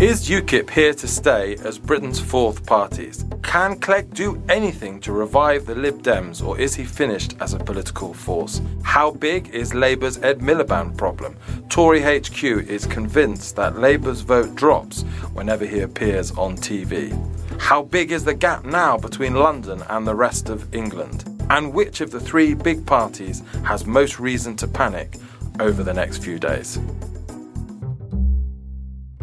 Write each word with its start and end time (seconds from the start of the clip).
Is 0.00 0.28
UKIP 0.28 0.68
here 0.68 0.92
to 0.92 1.08
stay 1.08 1.56
as 1.64 1.78
Britain's 1.78 2.20
fourth 2.20 2.66
party? 2.66 3.10
Can 3.42 3.80
Clegg 3.80 4.12
do 4.12 4.42
anything 4.46 5.00
to 5.00 5.10
revive 5.10 5.64
the 5.64 5.74
Lib 5.74 6.02
Dems, 6.02 6.46
or 6.46 6.60
is 6.60 6.74
he 6.74 6.84
finished 6.84 7.34
as 7.40 7.54
a 7.54 7.58
political 7.58 8.12
force? 8.12 8.60
How 8.82 9.10
big 9.10 9.48
is 9.54 9.72
Labour's 9.72 10.18
Ed 10.18 10.40
Miliband 10.40 10.98
problem? 10.98 11.38
Tory 11.70 12.02
HQ 12.02 12.44
is 12.44 12.84
convinced 12.84 13.56
that 13.56 13.78
Labour's 13.78 14.20
vote 14.20 14.54
drops 14.54 15.00
whenever 15.32 15.64
he 15.64 15.80
appears 15.80 16.30
on 16.32 16.58
TV. 16.58 17.10
How 17.58 17.82
big 17.82 18.12
is 18.12 18.22
the 18.22 18.34
gap 18.34 18.66
now 18.66 18.98
between 18.98 19.32
London 19.32 19.82
and 19.88 20.06
the 20.06 20.14
rest 20.14 20.50
of 20.50 20.74
England? 20.74 21.24
And 21.48 21.72
which 21.72 22.02
of 22.02 22.10
the 22.10 22.20
three 22.20 22.52
big 22.52 22.84
parties 22.84 23.42
has 23.64 23.86
most 23.86 24.20
reason 24.20 24.56
to 24.56 24.68
panic 24.68 25.16
over 25.58 25.82
the 25.82 25.94
next 25.94 26.22
few 26.22 26.38
days? 26.38 26.78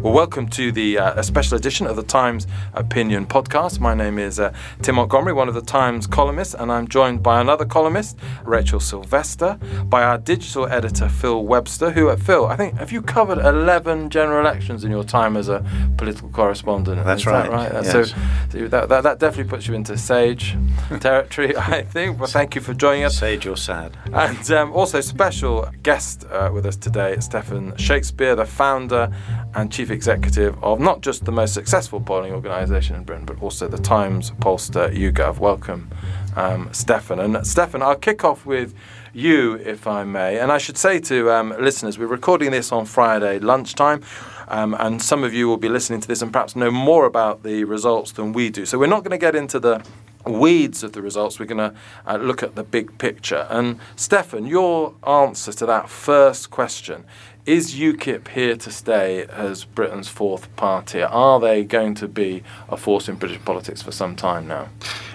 Well, 0.04 0.12
welcome 0.12 0.48
to 0.50 0.70
the 0.70 0.98
uh, 0.98 1.18
a 1.18 1.22
special 1.22 1.56
edition 1.56 1.86
of 1.86 1.96
the 1.96 2.02
Times 2.02 2.46
Opinion 2.74 3.24
Podcast. 3.24 3.80
My 3.80 3.94
name 3.94 4.18
is 4.18 4.38
uh, 4.38 4.52
Tim 4.82 4.96
Montgomerie, 4.96 5.32
one 5.32 5.48
of 5.48 5.54
the 5.54 5.62
Times 5.62 6.06
columnists, 6.06 6.52
and 6.52 6.70
I'm 6.70 6.86
joined 6.88 7.22
by 7.22 7.40
another 7.40 7.64
columnist, 7.64 8.18
Rachel 8.44 8.80
Sylvester, 8.80 9.58
by 9.86 10.02
our 10.02 10.18
digital 10.18 10.66
editor, 10.66 11.08
Phil 11.08 11.42
Webster, 11.46 11.90
who, 11.90 12.10
uh, 12.10 12.16
Phil, 12.16 12.44
I 12.44 12.54
think, 12.54 12.76
have 12.76 12.92
you 12.92 13.00
covered 13.00 13.38
11 13.38 14.10
general 14.10 14.40
elections 14.40 14.84
in 14.84 14.90
your 14.90 15.04
time 15.04 15.38
as 15.38 15.48
a 15.48 15.64
political 15.96 16.28
correspondent? 16.28 17.02
That's 17.02 17.22
Is 17.22 17.26
right. 17.26 17.42
That 17.44 17.50
right? 17.50 17.72
Uh, 17.72 17.80
Yes. 17.84 17.92
So, 17.92 18.02
so 18.04 18.68
that, 18.68 18.90
that, 18.90 19.04
that 19.04 19.18
definitely 19.20 19.48
puts 19.48 19.66
you 19.66 19.72
into 19.72 19.96
sage 19.96 20.54
territory, 21.00 21.56
I 21.56 21.80
think. 21.80 22.18
Well, 22.18 22.28
thank 22.28 22.54
you 22.54 22.60
for 22.60 22.74
joining 22.74 23.04
us. 23.04 23.18
Sage 23.18 23.46
or 23.46 23.56
sad? 23.56 23.96
And 24.12 24.50
um, 24.50 24.70
also 24.74 25.00
special 25.00 25.70
guest 25.82 26.26
uh, 26.30 26.50
with 26.52 26.66
us 26.66 26.76
today, 26.76 27.16
Stephen 27.20 27.74
Shakespeare, 27.78 28.36
the 28.36 28.44
founder 28.44 29.10
and 29.54 29.72
chief 29.72 29.93
executive 29.94 30.62
of 30.62 30.80
not 30.80 31.00
just 31.00 31.24
the 31.24 31.32
most 31.32 31.54
successful 31.54 32.00
polling 32.00 32.32
organisation 32.32 32.96
in 32.96 33.04
Britain, 33.04 33.24
but 33.24 33.40
also 33.40 33.68
the 33.68 33.78
Times 33.78 34.32
pollster 34.32 34.94
YouGov. 34.94 35.38
Welcome, 35.38 35.88
um, 36.36 36.68
Stephen. 36.72 37.20
And 37.20 37.46
Stephen, 37.46 37.80
I'll 37.80 37.94
kick 37.96 38.24
off 38.24 38.44
with 38.44 38.74
you, 39.14 39.54
if 39.54 39.86
I 39.86 40.04
may. 40.04 40.38
And 40.38 40.52
I 40.52 40.58
should 40.58 40.76
say 40.76 40.98
to 41.00 41.30
um, 41.30 41.54
listeners, 41.58 41.98
we're 41.98 42.06
recording 42.06 42.50
this 42.50 42.72
on 42.72 42.84
Friday 42.84 43.38
lunchtime. 43.38 44.02
Um, 44.48 44.74
and 44.78 45.00
some 45.00 45.24
of 45.24 45.32
you 45.32 45.48
will 45.48 45.56
be 45.56 45.70
listening 45.70 46.00
to 46.00 46.08
this 46.08 46.20
and 46.20 46.32
perhaps 46.32 46.54
know 46.54 46.70
more 46.70 47.06
about 47.06 47.42
the 47.44 47.64
results 47.64 48.12
than 48.12 48.32
we 48.32 48.50
do. 48.50 48.66
So 48.66 48.78
we're 48.78 48.86
not 48.86 49.02
going 49.04 49.12
to 49.12 49.18
get 49.18 49.34
into 49.34 49.58
the 49.58 49.82
weeds 50.26 50.82
of 50.82 50.92
the 50.92 51.02
results. 51.02 51.38
We're 51.38 51.46
going 51.46 51.70
to 51.70 51.74
uh, 52.06 52.16
look 52.16 52.42
at 52.42 52.54
the 52.54 52.64
big 52.64 52.98
picture. 52.98 53.46
And 53.48 53.78
Stephan, 53.96 54.46
your 54.46 54.94
answer 55.06 55.52
to 55.52 55.66
that 55.66 55.88
first 55.88 56.50
question 56.50 57.04
is 57.46 57.74
UKIP 57.74 58.28
here 58.28 58.56
to 58.56 58.70
stay 58.70 59.24
as 59.26 59.64
Britain's 59.64 60.08
fourth 60.08 60.54
party? 60.56 61.02
Are 61.02 61.38
they 61.38 61.62
going 61.62 61.94
to 61.96 62.08
be 62.08 62.42
a 62.70 62.76
force 62.76 63.06
in 63.06 63.16
British 63.16 63.44
politics 63.44 63.82
for 63.82 63.92
some 63.92 64.16
time 64.16 64.48
now? 64.48 64.68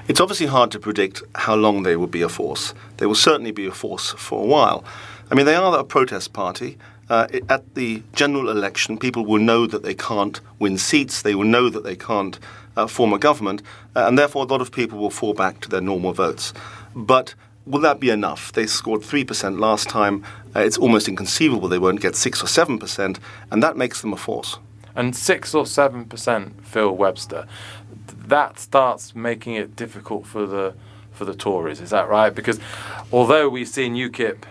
It's 0.07 0.19
obviously 0.19 0.45
hard 0.45 0.69
to 0.71 0.79
predict 0.79 1.23
how 1.33 1.55
long 1.55 1.83
they 1.83 1.95
will 1.95 2.07
be 2.07 2.21
a 2.21 2.29
force. 2.29 2.75
They 2.97 3.07
will 3.07 3.15
certainly 3.15 3.51
be 3.51 3.65
a 3.65 3.71
force 3.71 4.11
for 4.11 4.43
a 4.43 4.45
while. 4.45 4.83
I 5.31 5.35
mean, 5.35 5.47
they 5.47 5.55
are 5.55 5.79
a 5.79 5.83
protest 5.83 6.33
party. 6.33 6.77
Uh, 7.09 7.27
at 7.49 7.73
the 7.73 8.03
general 8.13 8.49
election, 8.49 8.99
people 8.99 9.25
will 9.25 9.41
know 9.41 9.65
that 9.65 9.81
they 9.81 9.95
can't 9.95 10.39
win 10.59 10.77
seats, 10.77 11.23
they 11.23 11.33
will 11.33 11.45
know 11.45 11.67
that 11.69 11.83
they 11.83 11.95
can't 11.95 12.37
uh, 12.77 12.85
form 12.85 13.11
a 13.13 13.17
government, 13.17 13.63
uh, 13.95 14.05
and 14.05 14.19
therefore 14.19 14.43
a 14.43 14.47
lot 14.47 14.61
of 14.61 14.71
people 14.71 14.99
will 14.99 15.09
fall 15.09 15.33
back 15.33 15.59
to 15.61 15.69
their 15.69 15.81
normal 15.81 16.13
votes. 16.13 16.53
But 16.95 17.33
will 17.65 17.81
that 17.81 17.99
be 17.99 18.09
enough? 18.09 18.51
They 18.51 18.67
scored 18.67 19.01
3% 19.01 19.59
last 19.59 19.89
time. 19.89 20.23
Uh, 20.55 20.61
it's 20.61 20.77
almost 20.77 21.07
inconceivable 21.07 21.67
they 21.67 21.79
won't 21.79 22.01
get 22.01 22.15
6 22.15 22.43
or 22.43 22.47
7%, 22.47 23.19
and 23.51 23.63
that 23.63 23.77
makes 23.77 24.01
them 24.01 24.13
a 24.13 24.17
force. 24.17 24.57
And 24.95 25.15
six 25.15 25.53
or 25.53 25.65
seven 25.65 26.05
percent, 26.05 26.65
Phil 26.65 26.91
Webster. 26.91 27.47
That 28.27 28.59
starts 28.59 29.15
making 29.15 29.55
it 29.55 29.75
difficult 29.75 30.25
for 30.25 30.45
the 30.45 30.73
for 31.11 31.23
the 31.25 31.33
Tories. 31.33 31.79
Is 31.79 31.91
that 31.91 32.09
right? 32.09 32.33
Because 32.33 32.59
although 33.11 33.47
we've 33.47 33.67
seen 33.67 33.95
UKIP 33.95 34.43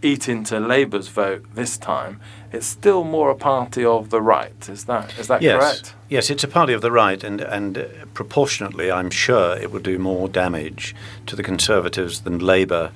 eat 0.00 0.28
into 0.28 0.60
Labour's 0.60 1.08
vote 1.08 1.44
this 1.54 1.76
time, 1.76 2.20
it's 2.52 2.66
still 2.66 3.02
more 3.02 3.30
a 3.30 3.34
party 3.34 3.84
of 3.84 4.10
the 4.10 4.22
right. 4.22 4.68
Is 4.68 4.84
that 4.84 5.18
is 5.18 5.26
that 5.26 5.42
yes. 5.42 5.58
correct? 5.58 5.94
Yes, 6.08 6.30
it's 6.30 6.44
a 6.44 6.48
party 6.48 6.72
of 6.72 6.80
the 6.80 6.92
right, 6.92 7.22
and, 7.22 7.40
and 7.40 7.78
uh, 7.78 7.84
proportionately, 8.14 8.90
I'm 8.90 9.10
sure 9.10 9.56
it 9.56 9.70
will 9.70 9.80
do 9.80 9.98
more 9.98 10.28
damage 10.28 10.94
to 11.26 11.36
the 11.36 11.42
Conservatives 11.42 12.20
than 12.20 12.38
Labour 12.38 12.92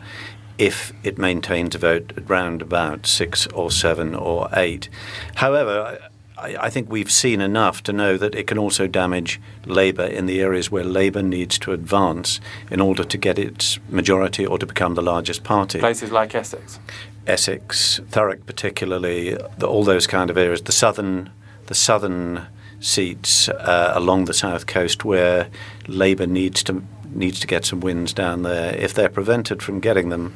if 0.59 0.93
it 1.03 1.19
maintains 1.19 1.75
a 1.75 1.79
vote 1.79 2.13
at 2.17 2.29
round 2.29 2.63
about 2.63 3.07
six 3.07 3.47
or 3.49 3.71
seven 3.71 4.15
or 4.15 4.49
eight. 4.53 4.89
However, 5.37 5.99
I, 6.37 6.57
I 6.57 6.71
think 6.71 6.91
we've 6.91 7.11
seen 7.11 7.41
enough 7.41 7.83
to 7.85 7.93
know 7.93 8.17
that 8.17 8.35
it 8.35 8.47
can 8.47 8.59
also 8.59 8.87
damage 8.87 9.41
Labour 9.65 10.05
in 10.05 10.27
the 10.27 10.41
areas 10.41 10.71
where 10.71 10.85
Labour 10.85 11.23
needs 11.23 11.59
to 11.61 11.73
advance 11.73 12.41
in 12.71 12.81
order 12.81 13.05
to 13.05 13.19
get 13.19 13.39
its 13.39 13.79
majority 13.89 14.45
or 14.45 14.59
to 14.59 14.67
become 14.67 14.95
the 14.95 15.03
largest 15.03 15.45
party. 15.45 15.79
Places 15.79 16.11
like 16.11 16.35
Essex. 16.35 16.79
Essex, 17.27 18.01
Thurrock, 18.11 18.47
particularly, 18.47 19.37
the, 19.59 19.67
all 19.67 19.85
those 19.85 20.07
kind 20.07 20.29
of 20.31 20.37
areas. 20.37 20.63
The 20.63 20.73
southern, 20.73 21.31
the 21.67 21.75
southern 21.75 22.47
seats 22.81 23.49
uh, 23.49 23.93
along 23.95 24.25
the 24.25 24.35
south 24.35 24.67
coast, 24.67 25.05
where 25.05 25.49
Labour 25.87 26.27
needs 26.27 26.65
to 26.65 26.83
needs 27.15 27.41
to 27.41 27.47
get 27.47 27.65
some 27.65 27.81
wins 27.81 28.13
down 28.13 28.43
there. 28.43 28.75
If 28.77 28.95
they're 28.95 29.09
prevented 29.09 29.63
from 29.63 29.81
getting 29.81 30.09
them, 30.09 30.35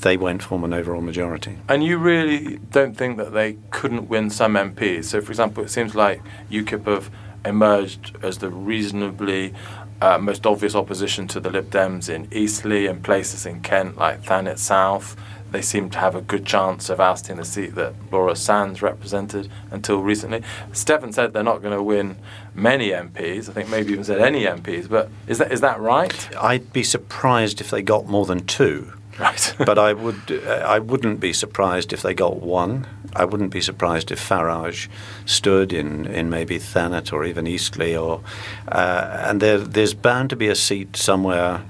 they 0.00 0.16
won't 0.16 0.42
form 0.42 0.64
an 0.64 0.72
overall 0.72 1.00
majority. 1.00 1.58
And 1.68 1.82
you 1.84 1.98
really 1.98 2.58
don't 2.70 2.96
think 2.96 3.16
that 3.18 3.32
they 3.32 3.56
couldn't 3.70 4.08
win 4.08 4.30
some 4.30 4.54
MPs? 4.54 5.04
So, 5.04 5.20
for 5.20 5.30
example, 5.30 5.64
it 5.64 5.70
seems 5.70 5.94
like 5.94 6.20
UKIP 6.50 6.86
have 6.86 7.10
emerged 7.44 8.16
as 8.22 8.38
the 8.38 8.50
reasonably 8.50 9.54
uh, 10.00 10.18
most 10.18 10.46
obvious 10.46 10.74
opposition 10.74 11.28
to 11.28 11.40
the 11.40 11.50
Lib 11.50 11.70
Dems 11.70 12.08
in 12.08 12.28
Eastleigh 12.32 12.86
and 12.86 13.02
places 13.02 13.46
in 13.46 13.60
Kent 13.60 13.96
like 13.96 14.22
Thanet 14.24 14.58
South. 14.58 15.16
They 15.52 15.62
seem 15.62 15.90
to 15.90 15.98
have 15.98 16.14
a 16.14 16.22
good 16.22 16.46
chance 16.46 16.88
of 16.88 16.98
ousting 16.98 17.36
the 17.36 17.44
seat 17.44 17.74
that 17.74 17.94
Laura 18.10 18.32
Sandys 18.32 18.80
represented 18.80 19.50
until 19.70 20.02
recently. 20.02 20.42
Stephen 20.72 21.12
said 21.12 21.34
they're 21.34 21.42
not 21.42 21.60
going 21.60 21.76
to 21.76 21.82
win 21.82 22.16
many 22.54 22.88
MPs. 22.88 23.50
I 23.50 23.52
think 23.52 23.68
maybe 23.68 23.92
even 23.92 24.04
said 24.04 24.20
any 24.20 24.44
MPs. 24.44 24.88
But 24.88 25.10
is 25.26 25.38
that 25.38 25.52
is 25.52 25.60
that 25.60 25.78
right? 25.78 26.36
I'd 26.36 26.72
be 26.72 26.82
surprised 26.82 27.60
if 27.60 27.70
they 27.70 27.82
got 27.82 28.06
more 28.06 28.24
than 28.24 28.46
two. 28.46 28.94
Right. 29.18 29.54
but 29.58 29.78
I 29.78 29.92
would 29.92 30.42
uh, 30.46 30.64
I 30.66 30.78
wouldn't 30.78 31.20
be 31.20 31.34
surprised 31.34 31.92
if 31.92 32.00
they 32.00 32.14
got 32.14 32.40
one. 32.40 32.86
I 33.14 33.26
wouldn't 33.26 33.50
be 33.50 33.60
surprised 33.60 34.10
if 34.10 34.26
Farage 34.26 34.88
stood 35.26 35.72
in, 35.72 36.06
in 36.06 36.30
maybe 36.30 36.58
Thanet 36.58 37.12
or 37.12 37.26
even 37.26 37.46
Eastleigh, 37.46 37.94
or 37.94 38.22
uh, 38.68 39.24
and 39.26 39.42
there, 39.42 39.58
there's 39.58 39.92
bound 39.92 40.30
to 40.30 40.36
be 40.36 40.48
a 40.48 40.54
seat 40.54 40.96
somewhere 40.96 41.62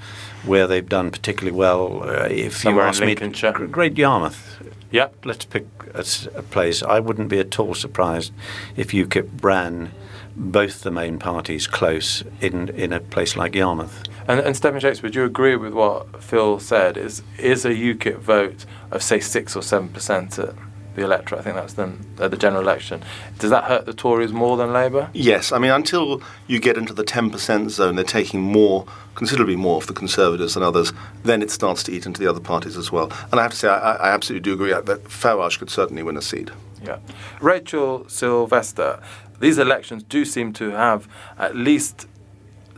where 0.45 0.67
they've 0.67 0.89
done 0.89 1.11
particularly 1.11 1.57
well. 1.57 2.03
Uh, 2.03 2.27
if 2.29 2.59
Somewhere 2.59 2.85
you 2.85 2.89
ask 2.89 3.03
me, 3.03 3.67
Great 3.69 3.97
Yarmouth. 3.97 4.63
Yeah. 4.91 5.09
Let's 5.25 5.45
pick 5.45 5.67
a 5.95 6.43
place. 6.43 6.83
I 6.83 7.01
wouldn't 7.01 7.29
be 7.29 7.39
at 7.39 7.59
all 7.59 7.75
surprised 7.75 8.33
if 8.77 8.89
UKIP 8.89 9.43
ran 9.43 9.93
both 10.35 10.83
the 10.83 10.91
main 10.91 11.19
parties 11.19 11.67
close 11.67 12.25
in, 12.41 12.71
in 12.71 12.93
a 12.93 13.01
place 13.01 13.37
like 13.37 13.55
Yarmouth. 13.55 14.03
And, 14.27 14.41
and 14.41 14.57
Stephen 14.57 14.81
Shakespeare, 14.81 15.11
do 15.11 15.21
you 15.21 15.25
agree 15.25 15.57
with 15.57 15.75
what 15.75 16.23
Phil 16.23 16.59
said? 16.59 16.97
Is 16.97 17.23
is 17.39 17.65
a 17.65 17.71
UKIP 17.71 18.19
vote 18.19 18.65
of 18.91 19.03
say 19.03 19.21
six 19.21 19.57
or 19.57 19.63
seven 19.63 19.89
percent 19.89 20.39
at 20.39 20.55
the 20.95 21.03
electorate? 21.03 21.41
I 21.41 21.45
think 21.45 21.57
that's 21.57 21.75
the 21.75 21.93
uh, 22.19 22.29
the 22.29 22.37
general 22.37 22.63
election. 22.63 23.03
Does 23.39 23.51
that 23.51 23.65
hurt 23.65 23.87
the 23.87 23.93
Tories 23.93 24.33
more 24.33 24.57
than 24.57 24.73
Labour? 24.73 25.11
Yes, 25.13 25.53
I 25.53 25.59
mean, 25.59 25.71
until 25.71 26.23
you 26.47 26.61
get 26.61 26.77
into 26.77 26.93
the 26.93 27.05
10% 27.05 27.71
zone, 27.71 27.97
they're 27.97 28.05
taking 28.05 28.41
more, 28.41 28.87
considerably 29.15 29.57
more 29.57 29.77
of 29.77 29.87
the 29.87 29.93
Conservatives 29.93 30.55
than 30.55 30.63
others. 30.63 30.93
Then 31.25 31.43
it 31.43 31.51
starts 31.51 31.83
to 31.85 31.93
eat 31.93 32.07
into 32.07 32.21
the 32.21 32.29
other 32.29 32.41
parties 32.41 32.77
as 32.77 32.93
well. 32.93 33.13
And 33.31 33.41
I 33.41 33.43
have 33.43 33.53
to 33.53 33.57
say, 33.57 33.69
I, 33.69 33.95
I 33.95 34.11
absolutely 34.11 34.43
do 34.43 34.53
agree 34.55 34.71
that 34.73 35.05
Farage 35.05 35.59
could 35.59 35.71
certainly 35.71 36.03
win 36.03 36.17
a 36.17 36.23
seat. 36.23 36.51
Yeah. 36.83 36.99
Rachel 37.41 38.09
Sylvester, 38.09 39.01
these 39.41 39.59
elections 39.59 40.03
do 40.03 40.25
seem 40.25 40.53
to 40.55 40.71
have 40.71 41.09
at 41.39 41.57
least 41.57 42.07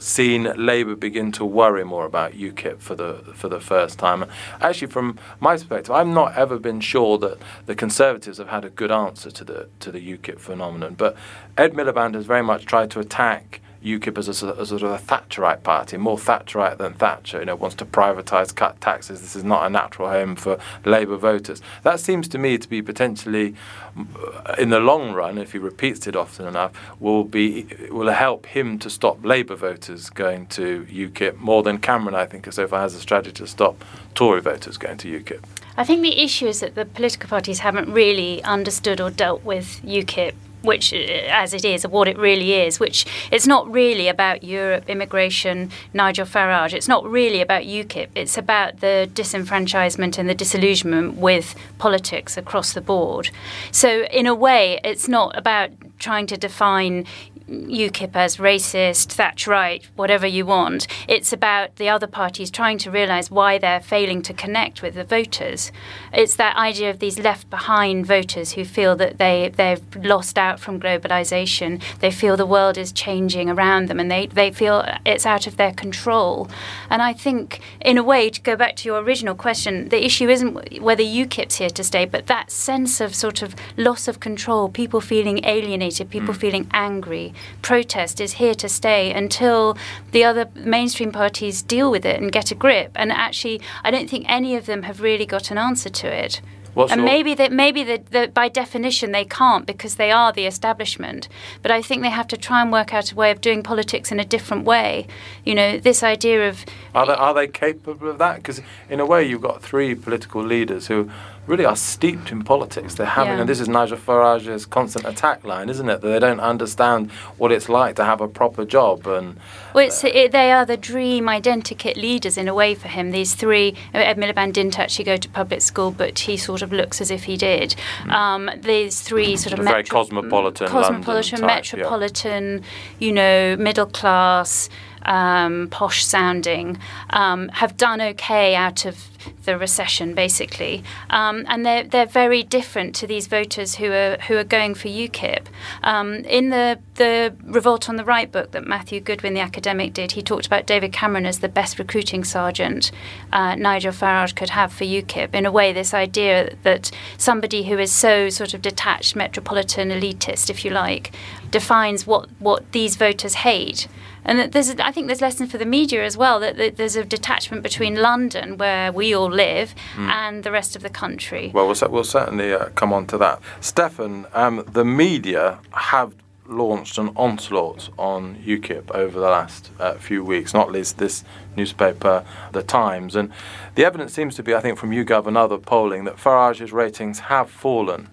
seen 0.05 0.53
Labour 0.57 0.95
begin 0.95 1.33
to 1.33 1.45
worry 1.45 1.83
more 1.85 2.05
about 2.05 2.33
UKIP 2.33 2.79
for 2.81 2.95
the 2.95 3.15
for 3.35 3.49
the 3.49 3.61
first 3.61 3.99
time. 3.99 4.27
Actually, 4.61 4.89
from 4.89 5.19
my 5.41 5.55
perspective, 5.55 5.91
I've 5.91 6.07
not 6.07 6.37
ever 6.37 6.59
been 6.59 6.81
sure 6.81 7.17
that 7.19 7.39
the 7.67 7.75
Conservatives 7.75 8.39
have 8.39 8.49
had 8.49 8.65
a 8.65 8.71
good 8.71 8.91
answer 8.91 9.31
to 9.31 9.45
the 9.45 9.69
to 9.81 9.91
the 9.91 10.01
UKIP 10.01 10.39
phenomenon. 10.39 10.95
But 10.95 11.17
Ed 11.57 11.73
Miliband 11.73 12.15
has 12.15 12.27
very 12.27 12.43
much 12.43 12.67
tried 12.67 12.91
to 12.93 13.01
attack 13.01 13.61
UKIP 13.85 14.17
as 14.19 14.29
a, 14.29 14.35
sort 14.35 14.55
of- 14.55 14.61
as 14.61 14.73
a 14.73 14.79
sort 14.79 14.93
of 14.93 15.01
a 15.01 15.05
Thatcherite 15.05 15.63
party, 15.63 15.97
more 15.97 16.17
Thatcherite 16.17 16.79
than 16.79 16.95
Thatcher. 16.95 17.41
You 17.41 17.45
know, 17.45 17.55
wants 17.57 17.77
to 17.77 17.85
privatise, 17.85 18.55
cut 18.55 18.81
taxes. 18.81 19.21
This 19.21 19.37
is 19.37 19.45
not 19.45 19.67
a 19.67 19.71
natural 19.71 20.09
home 20.09 20.37
for 20.37 20.59
Labour 20.85 21.17
voters. 21.17 21.61
That 21.83 22.01
seems 22.01 22.27
to 22.29 22.39
me 22.39 22.57
to 22.59 22.69
be 22.69 22.81
potentially, 22.83 23.55
uh, 23.97 24.55
in 24.59 24.71
the 24.71 24.81
long 24.81 25.13
run, 25.13 25.39
if 25.39 25.53
he 25.53 25.59
repeats 25.59 26.07
it 26.07 26.17
often 26.17 26.47
enough, 26.47 26.73
will 26.99 27.25
be 27.25 27.67
will 27.91 28.09
help 28.11 28.47
him 28.47 28.79
to 28.79 28.89
stop 28.91 29.25
Labour 29.25 29.55
voters 29.57 30.11
going 30.11 30.47
to 30.49 30.85
UKIP 30.91 31.37
more 31.39 31.63
than 31.63 31.79
Cameron. 31.79 32.15
I 32.15 32.25
think 32.27 32.51
so 32.53 32.67
far 32.67 32.81
has 32.81 32.95
a 32.95 33.01
strategy 33.01 33.33
to 33.35 33.47
stop 33.47 33.85
Tory 34.15 34.41
voters 34.41 34.77
going 34.77 34.97
to 34.99 35.21
UKIP. 35.21 35.43
I 35.77 35.85
think 35.85 36.03
the 36.03 36.23
issue 36.23 36.47
is 36.47 36.61
that 36.61 36.75
the 36.77 36.85
political 36.85 37.29
parties 37.29 37.59
haven't 37.59 37.93
really 37.93 38.43
understood 38.45 39.01
or 39.01 39.11
dealt 39.11 39.45
with 39.45 39.81
UKIP. 39.85 40.35
Which, 40.65 40.93
uh, 40.93 40.97
as 40.97 41.55
it 41.55 41.65
is, 41.65 41.87
what 41.87 42.09
it 42.09 42.19
really 42.19 42.55
is, 42.55 42.81
which 42.81 43.07
it's 43.31 43.47
not 43.47 43.71
really 43.71 44.09
about 44.09 44.43
Europe, 44.43 44.89
immigration, 44.89 45.71
Nigel 45.93 46.27
Farage. 46.27 46.73
It's 46.73 46.89
not 46.89 47.05
really 47.05 47.41
about 47.41 47.63
UKIP. 47.63 48.09
It's 48.15 48.37
about 48.37 48.81
the 48.81 49.09
disenfranchisement 49.13 50.19
and 50.19 50.29
the 50.29 50.35
disillusionment 50.35 51.17
with 51.17 51.55
politics 51.79 52.37
across 52.37 52.73
the 52.73 52.81
board. 52.81 53.31
So, 53.71 54.05
in 54.05 54.27
a 54.27 54.35
way, 54.35 54.81
it's 54.83 55.09
not 55.09 55.37
about 55.37 55.71
trying 55.99 56.27
to 56.27 56.37
define 56.37 57.07
UKIP 57.49 58.11
as 58.15 58.39
racist, 58.39 59.15
Thatcherite, 59.15 59.85
whatever 59.97 60.27
you 60.27 60.47
want. 60.47 60.87
It's 61.07 61.33
about 61.33 61.77
the 61.77 61.89
other 61.89 62.07
parties 62.07 62.51
trying 62.51 62.79
to 62.79 62.91
realise 62.91 63.31
why 63.31 63.59
they're 63.59 63.81
failing 63.81 64.23
to 64.23 64.33
connect 64.33 64.83
with 64.83 64.95
the 64.95 65.05
voters. 65.05 65.71
It's 66.13 66.37
that 66.37 66.57
idea 66.57 66.91
of 66.91 67.01
these 67.01 67.19
left 67.19 67.51
behind 67.51 68.07
voters 68.07 68.53
who 68.53 68.65
feel 68.65 68.97
that 68.97 69.19
they, 69.19 69.51
they've 69.55 69.83
lost 69.97 70.39
out 70.39 70.59
from 70.59 70.81
globalisation. 70.81 71.83
They 71.99 72.11
feel 72.11 72.37
the 72.37 72.47
world 72.47 72.79
is 72.79 72.93
changing 72.93 73.51
around 73.51 73.89
them 73.89 74.01
and 74.01 74.11
they, 74.11 74.27
they 74.27 74.51
feel 74.51 74.87
it's 75.05 75.27
out 75.27 75.47
of 75.47 75.57
their 75.57 75.73
control. 75.73 76.49
And 76.89 77.03
I 77.03 77.13
think, 77.13 77.61
in 77.81 77.99
a 77.99 78.03
way, 78.03 78.31
to 78.31 78.41
go 78.41 78.57
back 78.57 78.77
to 78.77 78.89
your 78.89 79.01
original 79.01 79.35
question, 79.35 79.89
the 79.91 80.05
issue 80.05 80.29
isn't 80.29 80.81
whether 80.81 81.03
UKIP's 81.03 81.57
here 81.57 81.71
to 81.71 81.85
stay, 81.85 82.07
but 82.07 82.27
that 82.27 82.51
sense 82.51 83.01
of 83.01 83.15
sort 83.15 83.43
of 83.43 83.55
loss 83.77 84.09
of 84.09 84.21
control, 84.21 84.69
people 84.69 85.01
feeling 85.01 85.45
alienated, 85.45 86.09
people 86.09 86.35
mm. 86.35 86.39
feeling 86.39 86.69
angry. 86.73 87.34
Protest 87.63 88.21
is 88.21 88.35
here 88.35 88.55
to 88.55 88.69
stay 88.69 89.13
until 89.13 89.77
the 90.13 90.25
other 90.25 90.49
mainstream 90.55 91.13
parties 91.13 91.63
deal 91.63 91.91
with 91.91 92.05
it 92.05 92.21
and 92.21 92.33
get 92.33 92.51
a 92.51 92.55
grip. 92.55 92.93
And 92.95 93.13
actually, 93.13 93.61
I 93.83 93.91
don't 93.91 94.09
think 94.09 94.27
any 94.29 94.57
of 94.57 94.67
them 94.67 94.83
have 94.83 95.01
really 95.01 95.27
got 95.27 95.51
an 95.51 95.59
answer 95.59 95.91
to 95.91 96.07
it. 96.07 96.41
What's 96.75 96.91
and 96.91 97.05
maybe 97.05 97.35
that 97.35 97.53
maybe 97.53 97.85
that 97.85 98.35
by 98.35 98.49
definition 98.49 99.13
they 99.13 99.25
can't 99.25 99.65
because 99.65 99.95
they 99.95 100.11
are 100.11 100.33
the 100.33 100.45
establishment. 100.47 101.29
But 101.63 101.71
I 101.71 101.81
think 101.81 102.03
they 102.03 102.11
have 102.11 102.27
to 102.29 102.37
try 102.37 102.63
and 102.63 102.73
work 102.73 102.93
out 102.93 103.13
a 103.13 103.15
way 103.15 103.31
of 103.31 103.41
doing 103.41 103.63
politics 103.63 104.11
in 104.11 104.19
a 104.19 104.25
different 104.25 104.65
way. 104.65 105.07
You 105.45 105.55
know, 105.55 105.79
this 105.79 106.03
idea 106.03 106.49
of 106.49 106.65
Are 106.95 107.07
they, 107.07 107.13
are 107.13 107.35
they 107.35 107.47
capable 107.47 108.11
of 108.11 108.19
that? 108.19 108.37
Because 108.37 108.61
in 108.91 108.99
a 108.99 109.07
way, 109.07 109.25
you've 109.25 109.41
got 109.41 109.63
three 109.63 109.95
political 109.95 110.43
leaders 110.43 110.89
who 110.89 111.11
really 111.47 111.65
are 111.65 111.77
steeped 111.77 112.33
in 112.33 112.43
politics. 112.43 112.95
They're 112.95 113.07
having, 113.07 113.35
Yeah. 113.35 113.41
and 113.41 113.49
this 113.49 113.61
is 113.61 113.69
Nigel 113.69 113.99
Farage's 113.99 114.65
constant 114.67 115.05
attack 115.07 115.45
line, 115.45 115.69
isn't 115.69 115.89
it? 115.89 116.01
That 116.01 116.09
they 116.09 116.19
don't 116.19 116.41
understand 116.41 117.11
what 117.37 117.53
it's 117.53 117.69
like 117.69 117.97
to 117.97 118.05
have 118.05 118.21
a 118.21 118.29
proper 118.29 118.65
job. 118.65 119.07
And 119.07 119.37
Well, 119.75 119.87
it's, 119.87 120.03
uh, 120.03 120.09
it, 120.09 120.33
they 120.33 120.53
are 120.53 120.65
the 120.65 120.77
dream 120.77 121.27
identikit 121.27 121.97
leaders 121.97 122.39
in 122.39 122.49
a 122.49 122.55
way 122.55 122.75
for 122.75 122.89
him. 122.89 123.11
These 123.11 123.35
three, 123.35 123.75
uh, 123.95 123.99
Ed 123.99 124.17
Miliband 124.17 124.55
didn't 124.55 124.79
actually 124.79 125.05
go 125.05 125.17
to 125.17 125.29
public 125.29 125.61
school, 125.61 125.91
but 125.91 126.19
he 126.21 126.37
sort 126.37 126.63
of 126.63 126.73
looks 126.73 127.01
as 127.01 127.11
if 127.11 127.25
he 127.25 127.37
did. 127.37 127.75
Hmm. 128.05 128.11
Um, 128.11 128.51
these 128.63 129.01
three 129.01 129.37
sort 129.37 129.53
of. 129.59 129.65
Very 129.65 129.83
metro- 129.83 129.99
cosmopolitan 130.05 130.69
cosmopolitan, 130.69 131.41
type, 131.41 131.49
yeah. 131.49 131.55
metropolitan, 131.55 132.63
you 132.99 133.13
know, 133.13 133.57
middle 133.57 133.87
class. 133.87 134.69
Um, 135.05 135.69
posh 135.71 136.05
sounding, 136.05 136.79
um, 137.11 137.49
have 137.51 137.77
done 137.77 138.01
okay 138.01 138.55
out 138.55 138.85
of 138.85 139.09
the 139.45 139.59
recession, 139.59 140.15
basically, 140.15 140.83
um, 141.11 141.45
and 141.49 141.65
they're 141.65 141.85
they're 141.85 142.07
very 142.07 142.43
different 142.43 142.95
to 142.97 143.07
these 143.07 143.27
voters 143.27 143.77
who 143.77 143.91
are 143.93 144.17
who 144.29 144.37
are 144.37 144.45
going 144.45 144.75
for 144.75 144.89
UKIP. 144.89 145.47
Um, 145.83 146.17
in 146.25 146.51
the 146.51 146.79
the 146.95 147.35
Revolt 147.45 147.89
on 147.89 147.97
the 147.97 148.05
Right 148.05 148.31
book 148.31 148.53
that 148.53 148.67
Matthew 148.67 149.01
Goodwin, 149.01 149.35
the 149.35 149.41
academic, 149.41 149.93
did, 149.93 150.13
he 150.13 150.23
talked 150.23 150.47
about 150.47 150.67
David 150.67 150.93
Cameron 150.93 151.27
as 151.27 151.41
the 151.41 151.49
best 151.49 151.79
recruiting 151.79 152.25
sergeant 152.25 152.91
uh, 153.33 153.55
Nigel 153.57 153.93
Farage 153.93 154.35
could 154.35 154.51
have 154.51 154.73
for 154.73 154.85
UKIP. 154.85 155.35
In 155.35 155.47
a 155.47 155.53
way, 155.53 155.73
this 155.73 155.95
idea 155.95 156.55
that 156.63 156.91
somebody 157.19 157.65
who 157.65 157.79
is 157.79 157.93
so 157.93 158.29
sort 158.29 158.55
of 158.55 158.63
detached, 158.63 159.17
metropolitan, 159.17 159.91
elitist, 159.91 160.51
if 160.51 160.65
you 160.65 160.71
like, 160.71 161.13
defines 161.51 162.07
what 162.07 162.29
what 162.39 162.73
these 162.73 162.97
voters 162.97 163.35
hate. 163.35 163.89
And 164.27 164.39
that 164.39 164.53
there's, 164.53 164.75
I 164.79 164.91
think 164.95 165.09
there's 165.09 165.21
lessons 165.21 165.51
for 165.51 165.59
the 165.59 165.67
media 165.67 166.05
as 166.05 166.17
well. 166.17 166.41
That, 166.41 166.57
that 166.57 166.77
there's 166.77 166.97
a 166.97 167.05
detachment 167.05 167.63
between 167.63 167.97
London, 167.97 168.57
where 168.57 168.93
we 168.93 169.15
all 169.15 169.31
live, 169.31 169.75
and 169.97 170.45
the 170.45 170.51
rest 170.51 170.77
of 170.77 170.83
the 170.83 170.89
country. 170.89 171.51
well, 171.53 171.67
we'll, 171.67 171.91
we'll 171.91 172.05
certainly 172.05 172.53
uh, 172.53 172.67
come 172.71 172.93
on 172.93 173.07
to 173.09 173.19
that. 173.19 173.41
Stephan, 173.61 174.27
um, 174.33 174.65
the 174.73 174.85
media 174.85 175.59
have 175.73 176.15
launched 176.47 176.99
an 176.99 177.11
onslaught 177.17 177.89
on 177.99 178.37
UKIP 178.37 178.91
over 178.91 179.19
the 179.19 179.29
last 179.29 179.71
uh, 179.81 179.95
few 179.95 180.23
weeks, 180.23 180.53
not 180.53 180.71
least 180.71 180.99
this 180.99 181.25
newspaper, 181.57 182.25
The 182.53 182.63
Times. 182.63 183.17
And 183.17 183.33
the 183.75 183.85
evidence 183.85 184.13
seems 184.13 184.35
to 184.37 184.43
be, 184.43 184.55
I 184.55 184.61
think, 184.61 184.79
from 184.79 184.91
YouGov 184.91 185.27
and 185.27 185.37
other 185.37 185.59
polling, 185.59 186.05
that 186.05 186.19
Farage's 186.19 186.73
ratings 186.73 187.19
have 187.21 187.51
fallen 187.51 188.09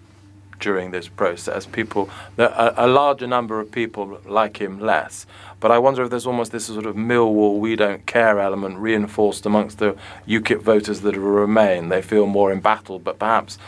during 0.62 0.92
this 0.92 1.08
process. 1.08 1.66
People, 1.66 2.08
a, 2.38 2.72
a 2.76 2.86
larger 2.86 3.26
number 3.26 3.60
of 3.60 3.70
people 3.70 4.18
like 4.24 4.56
him 4.56 4.80
less. 4.80 5.26
But 5.60 5.70
I 5.70 5.78
wonder 5.78 6.02
if 6.02 6.10
there's 6.10 6.26
almost 6.26 6.52
this 6.52 6.66
sort 6.66 6.86
of 6.86 6.96
Millwall 6.96 7.58
we 7.58 7.76
don't 7.76 8.06
care 8.06 8.40
element 8.40 8.78
reinforced 8.78 9.44
amongst 9.44 9.78
the 9.78 9.96
UKIP 10.26 10.62
voters 10.62 11.02
that 11.02 11.16
remain. 11.16 11.90
They 11.90 12.00
feel 12.00 12.26
more 12.26 12.50
embattled, 12.50 13.04
but 13.04 13.18
perhaps 13.18 13.58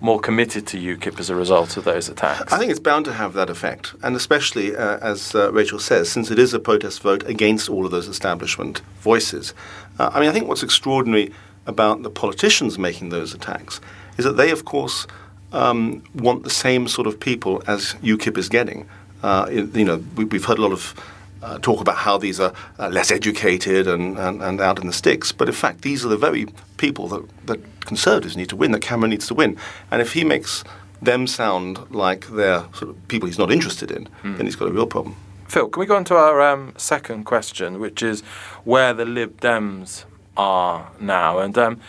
more 0.00 0.18
committed 0.18 0.66
to 0.66 0.76
UKIP 0.78 1.20
as 1.20 1.30
a 1.30 1.34
result 1.34 1.76
of 1.76 1.84
those 1.84 2.08
attacks. 2.08 2.52
I 2.52 2.58
think 2.58 2.70
it's 2.70 2.80
bound 2.80 3.04
to 3.04 3.12
have 3.12 3.34
that 3.34 3.48
effect, 3.48 3.94
and 4.02 4.16
especially 4.16 4.74
uh, 4.74 4.98
as 4.98 5.34
uh, 5.34 5.52
Rachel 5.52 5.78
says, 5.78 6.10
since 6.10 6.30
it 6.30 6.38
is 6.40 6.52
a 6.52 6.58
protest 6.58 7.02
vote 7.02 7.22
against 7.28 7.70
all 7.70 7.84
of 7.84 7.92
those 7.92 8.08
establishment 8.08 8.82
voices. 9.00 9.54
Uh, 9.98 10.10
I 10.12 10.20
mean, 10.20 10.28
I 10.28 10.32
think 10.32 10.48
what's 10.48 10.64
extraordinary 10.64 11.32
about 11.66 12.02
the 12.02 12.10
politicians 12.10 12.78
making 12.78 13.10
those 13.10 13.32
attacks 13.32 13.80
is 14.18 14.24
that 14.24 14.36
they, 14.36 14.50
of 14.50 14.64
course, 14.64 15.06
um, 15.52 16.02
want 16.14 16.44
the 16.44 16.50
same 16.50 16.88
sort 16.88 17.06
of 17.06 17.18
people 17.18 17.62
as 17.66 17.94
UKIP 18.02 18.38
is 18.38 18.48
getting. 18.48 18.88
Uh, 19.22 19.46
you 19.50 19.84
know, 19.84 20.02
we, 20.16 20.24
we've 20.24 20.44
heard 20.44 20.58
a 20.58 20.62
lot 20.62 20.72
of 20.72 20.94
uh, 21.42 21.58
talk 21.58 21.80
about 21.80 21.96
how 21.96 22.18
these 22.18 22.40
are 22.40 22.52
uh, 22.78 22.88
less 22.88 23.10
educated 23.10 23.86
and, 23.86 24.18
and, 24.18 24.42
and 24.42 24.60
out 24.60 24.78
in 24.80 24.86
the 24.86 24.92
sticks. 24.92 25.32
But 25.32 25.48
in 25.48 25.54
fact, 25.54 25.82
these 25.82 26.04
are 26.04 26.08
the 26.08 26.16
very 26.16 26.46
people 26.76 27.08
that, 27.08 27.46
that 27.46 27.60
Conservatives 27.80 28.36
need 28.36 28.48
to 28.48 28.56
win, 28.56 28.72
that 28.72 28.80
Cameron 28.80 29.10
needs 29.10 29.26
to 29.26 29.34
win. 29.34 29.56
And 29.90 30.00
if 30.00 30.12
he 30.12 30.24
makes 30.24 30.62
them 31.00 31.26
sound 31.26 31.90
like 31.90 32.28
they're 32.28 32.60
sort 32.74 32.90
of 32.90 33.08
people 33.08 33.26
he's 33.26 33.38
not 33.38 33.50
interested 33.50 33.90
in, 33.90 34.08
then 34.22 34.46
he's 34.46 34.54
got 34.54 34.68
a 34.68 34.72
real 34.72 34.86
problem. 34.86 35.16
Phil, 35.48 35.68
can 35.68 35.80
we 35.80 35.86
go 35.86 35.96
on 35.96 36.04
to 36.04 36.14
our 36.14 36.40
um, 36.40 36.72
second 36.78 37.24
question, 37.24 37.78
which 37.80 38.02
is 38.02 38.22
where 38.64 38.94
the 38.94 39.04
Lib 39.04 39.40
Dems 39.40 40.04
are 40.36 40.90
now? 41.00 41.40
And 41.40 41.58
um, 41.58 41.80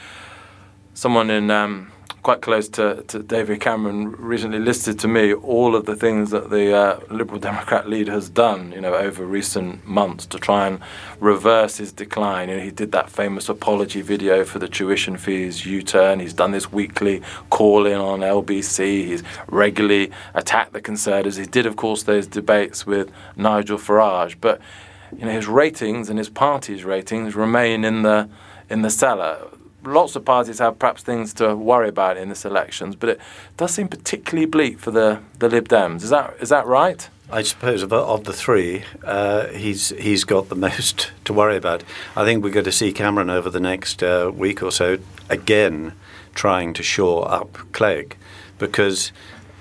someone 0.95 1.29
in 1.29 1.49
um, 1.51 1.92
quite 2.23 2.41
close 2.41 2.69
to, 2.69 3.03
to 3.03 3.21
David 3.21 3.59
Cameron 3.59 4.13
recently 4.13 4.57
listed 4.57 4.97
to 4.99 5.09
me 5.09 5.33
all 5.33 5.75
of 5.75 5.85
the 5.85 5.95
things 5.95 6.31
that 6.31 6.49
the 6.49 6.73
uh, 6.73 6.99
Liberal 7.09 7.37
Democrat 7.37 7.89
leader 7.89 8.13
has 8.13 8.29
done, 8.29 8.71
you 8.71 8.79
know, 8.79 8.95
over 8.95 9.25
recent 9.25 9.85
months 9.85 10.25
to 10.27 10.39
try 10.39 10.65
and 10.65 10.79
reverse 11.19 11.77
his 11.77 11.91
decline. 11.91 12.47
You 12.47 12.55
know, 12.55 12.63
he 12.63 12.71
did 12.71 12.93
that 12.93 13.09
famous 13.09 13.49
apology 13.49 14.01
video 14.01 14.45
for 14.45 14.57
the 14.57 14.69
tuition 14.69 15.17
fees 15.17 15.65
U-turn. 15.65 16.21
He's 16.21 16.33
done 16.33 16.51
this 16.51 16.71
weekly 16.71 17.21
call 17.49 17.85
in 17.85 17.97
on 17.97 18.21
LBC. 18.21 19.05
He's 19.05 19.23
regularly 19.47 20.09
attacked 20.33 20.71
the 20.71 20.81
Conservatives. 20.81 21.35
He 21.35 21.45
did, 21.45 21.65
of 21.65 21.75
course, 21.75 22.03
those 22.03 22.25
debates 22.25 22.87
with 22.87 23.11
Nigel 23.35 23.77
Farage, 23.77 24.35
but 24.39 24.61
you 25.17 25.25
know 25.25 25.31
his 25.31 25.45
ratings 25.45 26.09
and 26.09 26.17
his 26.17 26.29
party's 26.29 26.83
ratings 26.83 27.35
remain 27.35 27.85
in 27.85 28.01
the 28.01 28.27
in 28.69 28.81
the 28.81 28.89
cellar 28.89 29.37
lots 29.83 30.15
of 30.15 30.25
parties 30.25 30.59
have 30.59 30.79
perhaps 30.79 31.03
things 31.03 31.33
to 31.35 31.55
worry 31.55 31.89
about 31.89 32.17
in 32.17 32.29
this 32.29 32.45
elections, 32.45 32.95
but 32.95 33.09
it 33.09 33.21
does 33.57 33.73
seem 33.73 33.87
particularly 33.87 34.45
bleak 34.45 34.79
for 34.79 34.91
the, 34.91 35.19
the 35.39 35.49
Lib 35.49 35.67
Dems. 35.67 36.03
Is 36.03 36.09
that 36.09 36.35
is 36.41 36.49
that 36.49 36.65
right? 36.65 37.09
I 37.29 37.41
suppose 37.41 37.81
of, 37.81 37.91
of 37.91 38.25
the 38.25 38.33
three, 38.33 38.83
uh, 39.03 39.47
he's 39.47 39.89
he's 39.89 40.23
got 40.23 40.49
the 40.49 40.55
most 40.67 41.11
to 41.25 41.33
worry 41.33 41.57
about. 41.57 41.83
I 42.15 42.23
think 42.25 42.43
we're 42.43 42.51
going 42.51 42.65
to 42.65 42.71
see 42.71 42.91
Cameron 42.91 43.29
over 43.29 43.49
the 43.49 43.59
next 43.59 44.03
uh, 44.03 44.31
week 44.33 44.61
or 44.61 44.71
so 44.71 44.97
again 45.29 45.93
trying 46.35 46.73
to 46.73 46.83
shore 46.83 47.31
up 47.31 47.57
Clegg, 47.71 48.17
because 48.57 49.11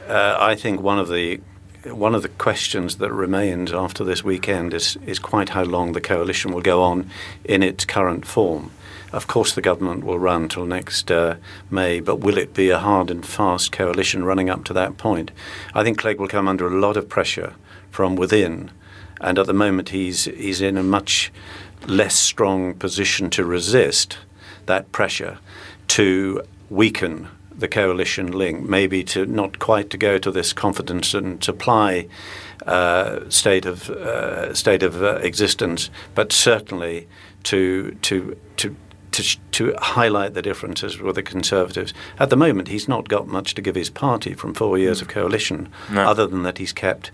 uh, 0.08 0.36
I 0.38 0.54
think 0.54 0.80
one 0.80 0.98
of 0.98 1.08
the 1.08 1.40
one 1.84 2.14
of 2.14 2.22
the 2.22 2.28
questions 2.28 2.96
that 2.98 3.12
remains 3.12 3.72
after 3.72 4.04
this 4.04 4.22
weekend 4.22 4.74
is 4.74 4.96
is 5.06 5.18
quite 5.18 5.50
how 5.50 5.62
long 5.62 5.92
the 5.92 6.00
coalition 6.00 6.52
will 6.52 6.62
go 6.62 6.82
on 6.82 7.10
in 7.44 7.62
its 7.62 7.84
current 7.84 8.26
form. 8.26 8.70
Of 9.12 9.26
course, 9.26 9.54
the 9.54 9.60
government 9.60 10.04
will 10.04 10.18
run 10.18 10.48
till 10.48 10.64
next 10.64 11.10
uh, 11.10 11.36
May, 11.70 12.00
but 12.00 12.20
will 12.20 12.38
it 12.38 12.54
be 12.54 12.70
a 12.70 12.78
hard 12.78 13.10
and 13.10 13.24
fast 13.24 13.70
coalition 13.70 14.24
running 14.24 14.48
up 14.48 14.64
to 14.64 14.72
that 14.72 14.96
point? 14.96 15.30
I 15.74 15.84
think 15.84 15.98
Clegg 15.98 16.18
will 16.18 16.28
come 16.28 16.48
under 16.48 16.66
a 16.66 16.80
lot 16.80 16.96
of 16.96 17.10
pressure 17.10 17.54
from 17.90 18.16
within, 18.16 18.70
and 19.20 19.38
at 19.38 19.46
the 19.46 19.52
moment 19.52 19.90
he's 19.90 20.24
he's 20.24 20.62
in 20.62 20.78
a 20.78 20.82
much 20.82 21.30
less 21.86 22.14
strong 22.14 22.74
position 22.74 23.28
to 23.30 23.44
resist 23.44 24.16
that 24.64 24.90
pressure 24.92 25.38
to 25.88 26.42
weaken 26.70 27.28
the 27.54 27.68
coalition 27.68 28.32
link, 28.32 28.66
maybe 28.66 29.04
to 29.04 29.26
not 29.26 29.58
quite 29.58 29.90
to 29.90 29.98
go 29.98 30.16
to 30.16 30.30
this 30.30 30.54
confidence 30.54 31.12
and 31.12 31.44
supply 31.44 32.08
uh, 32.66 33.28
state 33.28 33.66
of 33.66 33.90
uh, 33.90 34.54
state 34.54 34.82
of 34.82 35.02
uh, 35.02 35.16
existence, 35.16 35.90
but 36.14 36.32
certainly 36.32 37.06
to 37.42 37.90
to 38.00 38.38
to 38.56 38.74
to, 39.12 39.38
to 39.52 39.74
highlight 39.80 40.34
the 40.34 40.42
differences 40.42 40.98
with 40.98 41.14
the 41.14 41.22
Conservatives. 41.22 41.94
At 42.18 42.30
the 42.30 42.36
moment, 42.36 42.68
he's 42.68 42.88
not 42.88 43.08
got 43.08 43.26
much 43.26 43.54
to 43.54 43.62
give 43.62 43.74
his 43.74 43.90
party 43.90 44.34
from 44.34 44.54
four 44.54 44.78
years 44.78 45.00
of 45.00 45.08
coalition, 45.08 45.68
no. 45.90 46.02
other 46.02 46.26
than 46.26 46.42
that 46.42 46.58
he's 46.58 46.72
kept 46.72 47.10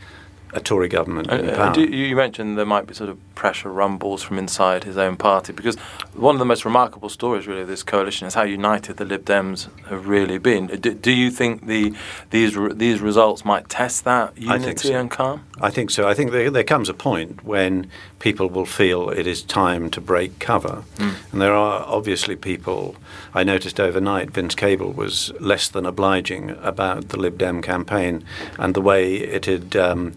a 0.52 0.61
Tory 0.61 0.88
government 0.88 1.31
in 1.31 1.55
power. 1.55 1.75
Do, 1.75 1.83
you 1.83 2.17
mentioned 2.17 2.57
there 2.57 2.67
might 2.67 2.87
be 2.87 2.95
sort 2.95 3.11
of 3.11 3.19
pressure 3.35 3.71
rumbles 3.71 4.23
from 4.23 4.37
inside 4.37 4.83
his 4.83 4.97
own 4.97 5.17
party 5.17 5.52
because 5.52 5.76
one 6.14 6.35
of 6.35 6.38
the 6.40 6.45
most 6.45 6.64
remarkable 6.64 7.09
stories 7.09 7.47
really 7.47 7.61
of 7.61 7.69
this 7.69 7.85
coalition 7.85 8.26
is 8.26 8.35
how 8.35 8.43
united 8.43 8.97
the 8.97 9.05
Lib 9.05 9.25
Dems 9.25 9.69
have 9.87 10.09
really 10.09 10.38
been. 10.38 10.67
Do, 10.67 10.93
do 10.95 11.12
you 11.12 11.31
think 11.31 11.67
the 11.67 11.95
these 12.31 12.59
these 12.75 13.00
results 13.00 13.45
might 13.45 13.69
test 13.69 14.05
that 14.05 14.37
unity 14.37 14.88
so. 14.88 14.95
and 14.99 15.11
calm? 15.11 15.45
I 15.61 15.71
think 15.71 15.90
so. 15.90 16.09
I 16.09 16.14
think 16.14 16.33
there, 16.33 16.50
there, 16.50 16.64
comes 16.64 16.88
a 16.88 16.95
point 16.95 17.45
when 17.45 17.90
people 18.19 18.49
will 18.49 18.67
feel 18.67 19.11
it 19.11 19.26
is 19.26 19.43
time 19.43 19.90
to 19.90 20.00
break 20.00 20.38
cover, 20.38 20.85
mm. 20.97 21.14
and 21.33 21.40
there 21.40 21.55
are 21.55 21.85
obviously 21.87 22.37
people. 22.37 22.97
I 23.35 23.45
noticed 23.45 23.78
overnight 23.78 24.31
Vince 24.31 24.55
Cable 24.55 24.93
was 24.93 25.33
less 25.38 25.69
than 25.69 25.87
obliging 25.87 26.50
about 26.62 27.11
the 27.11 27.19
Lib 27.19 27.38
Dem 27.38 27.62
campaign 27.62 28.25
and 28.59 28.75
the 28.75 28.81
way 28.81 29.14
it 29.17 29.45
had. 29.45 29.76
Um, 29.76 30.14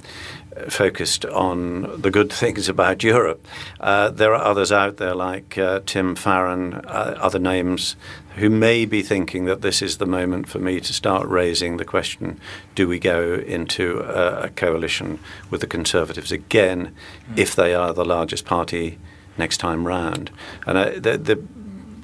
focused 0.68 1.26
on 1.26 2.02
the 2.02 2.12
good 2.12 2.32
things 2.32 2.68
about 2.68 3.04
Europe. 3.04 3.46
Uh, 3.80 4.10
there 4.10 4.34
are 4.36 4.44
others 4.44 4.72
out 4.72 4.98
there 4.98 5.16
like 5.16 5.58
uh, 5.58 5.80
Tim 5.86 6.16
Farron, 6.16 6.74
uh, 6.74 7.18
other 7.20 7.40
names, 7.40 7.96
who 8.36 8.50
may 8.50 8.86
be 8.86 9.02
thinking 9.02 9.46
that 9.46 9.62
this 9.62 9.82
is 9.82 9.98
the 9.98 10.06
moment 10.06 10.48
for 10.48 10.60
me 10.60 10.80
to 10.80 10.94
start 10.94 11.28
raising 11.28 11.78
the 11.78 11.86
question 11.86 12.40
do 12.76 12.88
we 12.88 13.00
go 13.00 13.34
into 13.34 14.00
a, 14.00 14.44
a 14.44 14.50
coalition 14.50 15.20
with 15.50 15.62
the 15.62 15.68
Conservatives 15.68 16.32
again 16.32 16.96
mm. 17.30 17.38
if 17.38 17.56
they 17.56 17.74
are 17.74 17.94
the 17.94 18.06
largest 18.06 18.46
party 18.46 18.98
next 19.38 19.58
time 19.58 19.86
round? 19.86 20.32
And 20.66 21.04
the, 21.04 21.18
the 21.18 21.44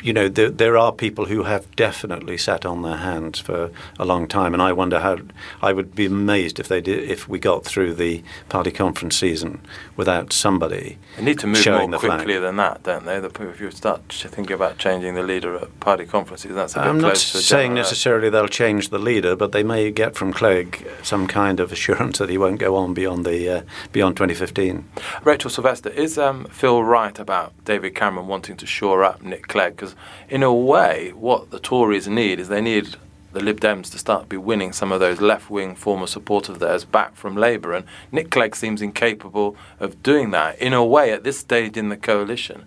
you 0.04 0.14
know, 0.14 0.28
there, 0.28 0.50
there, 0.50 0.78
are 0.78 0.92
people 0.92 1.26
who 1.26 1.44
have 1.44 1.74
definitely 1.76 2.38
sat 2.38 2.66
on 2.66 2.82
their 2.82 2.98
hands 2.98 3.40
for 3.40 3.72
a 4.00 4.06
long 4.06 4.28
time, 4.28 4.54
and 4.54 4.62
I 4.62 4.74
wonder 4.74 5.00
how. 5.00 5.18
I 5.62 5.74
would 5.74 5.96
be 5.96 6.06
amazed 6.06 6.60
if 6.60 6.68
they 6.68 6.82
did 6.82 7.10
if 7.10 7.28
we 7.28 7.40
got 7.40 7.66
through 7.66 7.96
the 7.96 8.24
party 8.50 8.72
conference 8.72 9.18
season 9.18 9.62
without 9.96 10.34
somebody. 10.34 10.98
They 11.18 11.24
need 11.24 11.40
to 11.40 11.48
move 11.48 11.66
more 11.66 12.00
quickly 12.00 12.34
flag. 12.34 12.42
than 12.42 12.56
that, 12.58 12.84
don't 12.84 13.06
they? 13.06 13.18
If 13.18 13.60
you 13.60 13.72
start 13.72 14.02
thinking 14.10 14.54
about 14.54 14.78
changing 14.78 15.16
the 15.16 15.24
leader 15.24 15.56
at 15.56 15.80
party 15.80 16.06
conferences, 16.06 16.54
that's 16.54 16.76
a 16.76 16.80
bit 16.80 16.88
I'm 16.88 17.00
not 17.00 17.18
saying 17.18 17.74
necessarily 17.74 18.30
they'll 18.30 18.48
change 18.48 18.90
the 18.90 19.00
leader, 19.00 19.36
but 19.36 19.52
they 19.52 19.64
may 19.64 19.92
get 19.92 20.16
from 20.16 20.34
Clegg 20.34 20.88
some 21.04 21.28
kind 21.28 21.60
of 21.60 21.72
assurance 21.72 22.20
that 22.20 22.30
he 22.30 22.38
won't 22.38 22.60
go 22.60 22.76
on 22.76 22.94
beyond 22.94 23.26
the 23.26 23.50
uh, 23.50 23.62
beyond 23.92 24.16
2015. 24.18 24.86
Rachel 25.24 25.50
Sylvester, 25.50 25.90
is 25.90 26.18
um, 26.18 26.46
Phil 26.46 26.84
right 26.84 27.18
about 27.18 27.54
David 27.66 27.96
Cameron 27.96 28.28
wanting 28.28 28.58
to 28.58 28.66
shore 28.66 29.04
up 29.04 29.22
Nick 29.22 29.48
Clegg? 29.48 29.87
Because 29.88 29.96
in 30.30 30.44
a 30.44 30.54
way, 30.54 31.12
what 31.14 31.52
the 31.52 31.60
Tories 31.60 32.08
need 32.08 32.40
is 32.40 32.50
they 32.50 32.62
need 32.62 32.96
the 33.34 33.40
Lib 33.42 33.60
Dems 33.60 33.92
to 33.92 33.98
start 33.98 34.28
be 34.28 34.38
winning 34.38 34.74
some 34.74 34.92
of 34.92 35.00
those 35.00 35.22
left 35.22 35.50
wing 35.50 35.76
former 35.76 36.08
supporters 36.08 36.56
of 36.56 36.60
theirs 36.60 36.84
back 36.86 37.16
from 37.16 37.36
Labour. 37.36 37.74
And 37.74 37.86
Nick 38.12 38.32
Clegg 38.32 38.56
seems 38.56 38.82
incapable 38.82 39.56
of 39.80 40.02
doing 40.02 40.32
that. 40.32 40.60
In 40.60 40.74
a 40.74 40.84
way, 40.84 41.12
at 41.12 41.24
this 41.24 41.40
stage 41.40 41.78
in 41.78 41.90
the 41.90 41.98
coalition, 41.98 42.66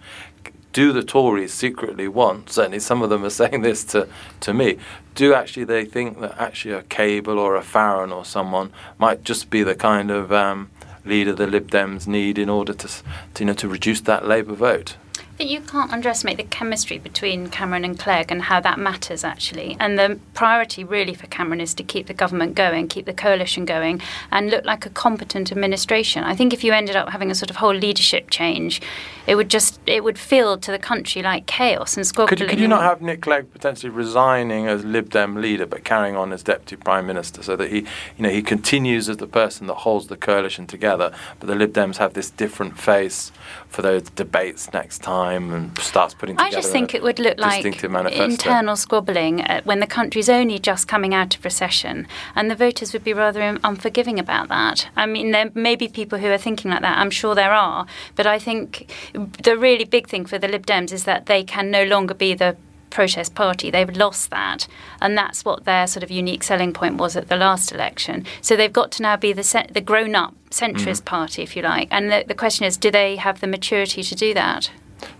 do 0.72 0.92
the 0.92 1.02
Tories 1.02 1.52
secretly 1.52 2.06
want, 2.06 2.50
certainly 2.50 2.78
some 2.78 3.02
of 3.02 3.10
them 3.10 3.24
are 3.24 3.30
saying 3.42 3.62
this 3.62 3.84
to, 3.84 4.08
to 4.40 4.54
me, 4.54 4.78
do 5.14 5.34
actually 5.34 5.64
they 5.64 5.84
think 5.84 6.20
that 6.20 6.38
actually 6.38 6.74
a 6.74 6.82
Cable 6.84 7.38
or 7.38 7.56
a 7.56 7.62
Farron 7.62 8.12
or 8.12 8.24
someone 8.24 8.72
might 8.96 9.24
just 9.24 9.50
be 9.50 9.62
the 9.62 9.74
kind 9.74 10.10
of 10.10 10.32
um, 10.32 10.70
leader 11.04 11.32
the 11.32 11.46
Lib 11.46 11.70
Dems 11.70 12.06
need 12.06 12.38
in 12.38 12.48
order 12.48 12.72
to, 12.72 12.88
to, 12.88 13.02
you 13.40 13.46
know, 13.46 13.54
to 13.54 13.68
reduce 13.68 14.00
that 14.02 14.26
Labour 14.26 14.54
vote? 14.54 14.96
But 15.40 15.48
you 15.48 15.62
can't 15.62 15.90
underestimate 15.90 16.36
the 16.36 16.42
chemistry 16.42 16.98
between 16.98 17.48
Cameron 17.48 17.82
and 17.82 17.98
Clegg 17.98 18.30
and 18.30 18.42
how 18.42 18.60
that 18.60 18.78
matters 18.78 19.24
actually. 19.24 19.74
And 19.80 19.98
the 19.98 20.20
priority 20.34 20.84
really 20.84 21.14
for 21.14 21.28
Cameron 21.28 21.62
is 21.62 21.72
to 21.76 21.82
keep 21.82 22.08
the 22.08 22.12
government 22.12 22.54
going, 22.54 22.88
keep 22.88 23.06
the 23.06 23.14
coalition 23.14 23.64
going, 23.64 24.02
and 24.30 24.50
look 24.50 24.66
like 24.66 24.84
a 24.84 24.90
competent 24.90 25.50
administration. 25.50 26.24
I 26.24 26.36
think 26.36 26.52
if 26.52 26.62
you 26.62 26.74
ended 26.74 26.94
up 26.94 27.08
having 27.08 27.30
a 27.30 27.34
sort 27.34 27.48
of 27.48 27.56
whole 27.56 27.74
leadership 27.74 28.28
change, 28.28 28.82
it 29.26 29.36
would 29.36 29.48
just 29.48 29.80
it 29.86 30.04
would 30.04 30.18
feel 30.18 30.58
to 30.58 30.70
the 30.70 30.78
country 30.78 31.22
like 31.22 31.46
chaos 31.46 31.96
and 31.96 32.06
squabbling. 32.06 32.36
Could, 32.36 32.48
could 32.50 32.60
you 32.60 32.68
not 32.68 32.82
have 32.82 33.00
Nick 33.00 33.22
Clegg 33.22 33.50
potentially 33.50 33.88
resigning 33.88 34.66
as 34.66 34.84
Lib 34.84 35.08
Dem 35.08 35.36
leader 35.36 35.64
but 35.64 35.84
carrying 35.84 36.16
on 36.16 36.34
as 36.34 36.42
deputy 36.42 36.76
prime 36.76 37.06
minister 37.06 37.42
so 37.42 37.56
that 37.56 37.70
he 37.70 37.78
you 38.18 38.24
know 38.24 38.28
he 38.28 38.42
continues 38.42 39.08
as 39.08 39.16
the 39.16 39.26
person 39.26 39.68
that 39.68 39.74
holds 39.76 40.08
the 40.08 40.18
coalition 40.18 40.66
together, 40.66 41.14
but 41.38 41.46
the 41.46 41.54
Lib 41.54 41.72
Dems 41.72 41.96
have 41.96 42.12
this 42.12 42.28
different 42.28 42.78
face 42.78 43.32
for 43.70 43.82
those 43.82 44.02
debates 44.10 44.72
next 44.72 44.98
time 44.98 45.52
and 45.52 45.78
starts 45.78 46.12
putting 46.12 46.36
together. 46.36 46.56
I 46.56 46.60
just 46.60 46.72
think 46.72 46.94
it 46.94 47.02
would 47.02 47.18
look 47.18 47.38
like 47.38 47.64
internal 47.64 48.76
squabbling 48.76 49.42
uh, 49.42 49.60
when 49.62 49.78
the 49.78 49.86
country's 49.86 50.28
only 50.28 50.58
just 50.58 50.88
coming 50.88 51.14
out 51.14 51.36
of 51.36 51.44
recession, 51.44 52.08
and 52.34 52.50
the 52.50 52.56
voters 52.56 52.92
would 52.92 53.04
be 53.04 53.12
rather 53.12 53.58
unforgiving 53.62 54.18
about 54.18 54.48
that. 54.48 54.88
I 54.96 55.06
mean, 55.06 55.30
there 55.30 55.50
may 55.54 55.76
be 55.76 55.88
people 55.88 56.18
who 56.18 56.28
are 56.28 56.38
thinking 56.38 56.70
like 56.70 56.82
that. 56.82 56.98
I'm 56.98 57.10
sure 57.10 57.34
there 57.34 57.52
are, 57.52 57.86
but 58.16 58.26
I 58.26 58.38
think 58.38 58.90
the 59.42 59.56
really 59.56 59.84
big 59.84 60.08
thing 60.08 60.26
for 60.26 60.36
the 60.36 60.48
Lib 60.48 60.66
Dems 60.66 60.92
is 60.92 61.04
that 61.04 61.26
they 61.26 61.44
can 61.44 61.70
no 61.70 61.84
longer 61.84 62.14
be 62.14 62.34
the 62.34 62.56
protest 62.90 63.34
party. 63.34 63.70
They've 63.70 63.96
lost 63.96 64.30
that, 64.30 64.66
and 65.00 65.16
that's 65.16 65.44
what 65.44 65.64
their 65.64 65.86
sort 65.86 66.02
of 66.02 66.10
unique 66.10 66.42
selling 66.42 66.72
point 66.72 66.96
was 66.96 67.16
at 67.16 67.28
the 67.28 67.36
last 67.36 67.72
election. 67.72 68.24
So 68.40 68.56
they've 68.56 68.72
got 68.72 68.90
to 68.92 69.02
now 69.02 69.16
be 69.16 69.32
the 69.32 69.68
the 69.72 69.80
grown 69.80 70.14
up 70.14 70.34
centrist 70.50 71.02
mm. 71.02 71.04
party, 71.06 71.42
if 71.42 71.56
you 71.56 71.62
like. 71.62 71.88
And 71.90 72.10
the, 72.10 72.24
the 72.26 72.34
question 72.34 72.66
is, 72.66 72.76
do 72.76 72.90
they 72.90 73.16
have 73.16 73.40
the 73.40 73.46
maturity 73.46 74.02
to 74.02 74.14
do 74.14 74.34
that? 74.34 74.70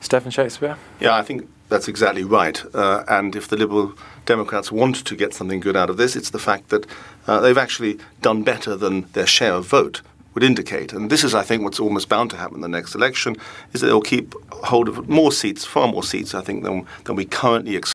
Stephen 0.00 0.30
Shakespeare. 0.30 0.76
Yeah, 0.98 1.14
I 1.14 1.22
think 1.22 1.48
that's 1.68 1.88
exactly 1.88 2.24
right. 2.24 2.62
Uh, 2.74 3.04
and 3.08 3.34
if 3.34 3.48
the 3.48 3.56
Liberal 3.56 3.94
Democrats 4.26 4.70
want 4.70 5.04
to 5.06 5.16
get 5.16 5.32
something 5.32 5.60
good 5.60 5.76
out 5.76 5.88
of 5.88 5.96
this, 5.96 6.16
it's 6.16 6.30
the 6.30 6.38
fact 6.38 6.68
that 6.68 6.86
uh, 7.26 7.40
they've 7.40 7.56
actually 7.56 7.98
done 8.20 8.42
better 8.42 8.76
than 8.76 9.02
their 9.12 9.26
share 9.26 9.54
of 9.54 9.66
vote 9.66 10.02
would 10.34 10.42
indicate. 10.42 10.92
And 10.92 11.10
this 11.10 11.24
is, 11.24 11.34
I 11.34 11.42
think, 11.42 11.62
what's 11.62 11.80
almost 11.80 12.08
bound 12.08 12.30
to 12.30 12.36
happen 12.36 12.56
in 12.56 12.60
the 12.60 12.68
next 12.68 12.94
election, 12.94 13.36
is 13.72 13.80
that 13.80 13.88
they'll 13.88 14.00
keep 14.00 14.34
hold 14.52 14.88
of 14.88 15.08
more 15.08 15.32
seats, 15.32 15.64
far 15.64 15.88
more 15.88 16.02
seats, 16.02 16.34
I 16.34 16.40
think, 16.40 16.64
than, 16.64 16.86
than 17.04 17.16
we 17.16 17.24
currently 17.24 17.76
expect. 17.76 17.94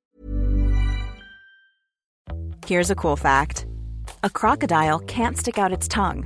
Here's 2.66 2.90
a 2.90 2.96
cool 2.96 3.16
fact. 3.16 3.68
A 4.24 4.30
crocodile 4.30 5.00
can't 5.00 5.38
stick 5.38 5.58
out 5.58 5.72
its 5.72 5.88
tongue. 5.88 6.26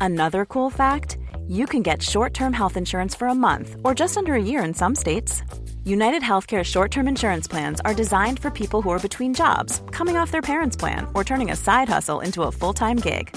Another 0.00 0.46
cool 0.46 0.70
fact, 0.70 1.18
you 1.46 1.66
can 1.66 1.82
get 1.82 2.02
short-term 2.02 2.54
health 2.54 2.76
insurance 2.76 3.14
for 3.14 3.28
a 3.28 3.34
month 3.34 3.76
or 3.84 3.94
just 3.94 4.16
under 4.16 4.34
a 4.34 4.42
year 4.42 4.64
in 4.64 4.72
some 4.72 4.94
states. 4.94 5.42
United 5.84 6.22
Healthcare 6.22 6.64
short 6.64 6.90
term 6.90 7.06
insurance 7.06 7.46
plans 7.46 7.82
are 7.84 7.92
designed 7.92 8.38
for 8.40 8.50
people 8.50 8.80
who 8.80 8.88
are 8.90 8.98
between 8.98 9.34
jobs, 9.34 9.82
coming 9.90 10.16
off 10.16 10.30
their 10.30 10.40
parents' 10.40 10.76
plan, 10.76 11.06
or 11.14 11.22
turning 11.22 11.50
a 11.50 11.56
side 11.56 11.90
hustle 11.90 12.20
into 12.20 12.42
a 12.44 12.52
full 12.52 12.72
time 12.72 12.96
gig. 12.96 13.36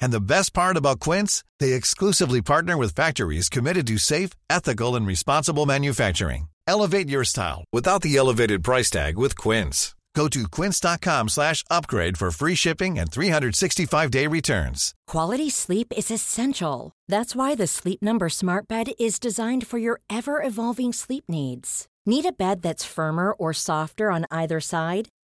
And 0.00 0.12
the 0.12 0.20
best 0.20 0.54
part 0.54 0.76
about 0.76 1.00
Quince, 1.00 1.44
they 1.60 1.72
exclusively 1.72 2.42
partner 2.42 2.76
with 2.76 2.94
factories 2.94 3.48
committed 3.48 3.86
to 3.88 3.98
safe, 3.98 4.30
ethical, 4.48 4.96
and 4.96 5.06
responsible 5.06 5.66
manufacturing. 5.66 6.48
Elevate 6.66 7.08
your 7.08 7.24
style 7.24 7.64
without 7.72 8.02
the 8.02 8.16
elevated 8.16 8.64
price 8.64 8.90
tag 8.90 9.18
with 9.18 9.36
Quince. 9.36 9.94
Go 10.14 10.28
to 10.28 10.48
quince.com 10.48 11.28
slash 11.28 11.64
upgrade 11.70 12.16
for 12.16 12.30
free 12.30 12.54
shipping 12.54 12.98
and 12.98 13.10
365-day 13.10 14.28
returns. 14.28 14.94
Quality 15.06 15.50
sleep 15.50 15.92
is 15.96 16.10
essential. 16.10 16.92
That's 17.08 17.34
why 17.34 17.54
the 17.56 17.66
Sleep 17.66 18.00
Number 18.00 18.28
Smart 18.28 18.68
Bed 18.68 18.92
is 18.98 19.18
designed 19.18 19.66
for 19.66 19.78
your 19.78 20.00
ever-evolving 20.08 20.92
sleep 20.92 21.24
needs. 21.28 21.88
Need 22.06 22.26
a 22.26 22.32
bed 22.32 22.62
that's 22.62 22.84
firmer 22.84 23.32
or 23.32 23.52
softer 23.52 24.10
on 24.10 24.26
either 24.30 24.60
side? 24.60 25.08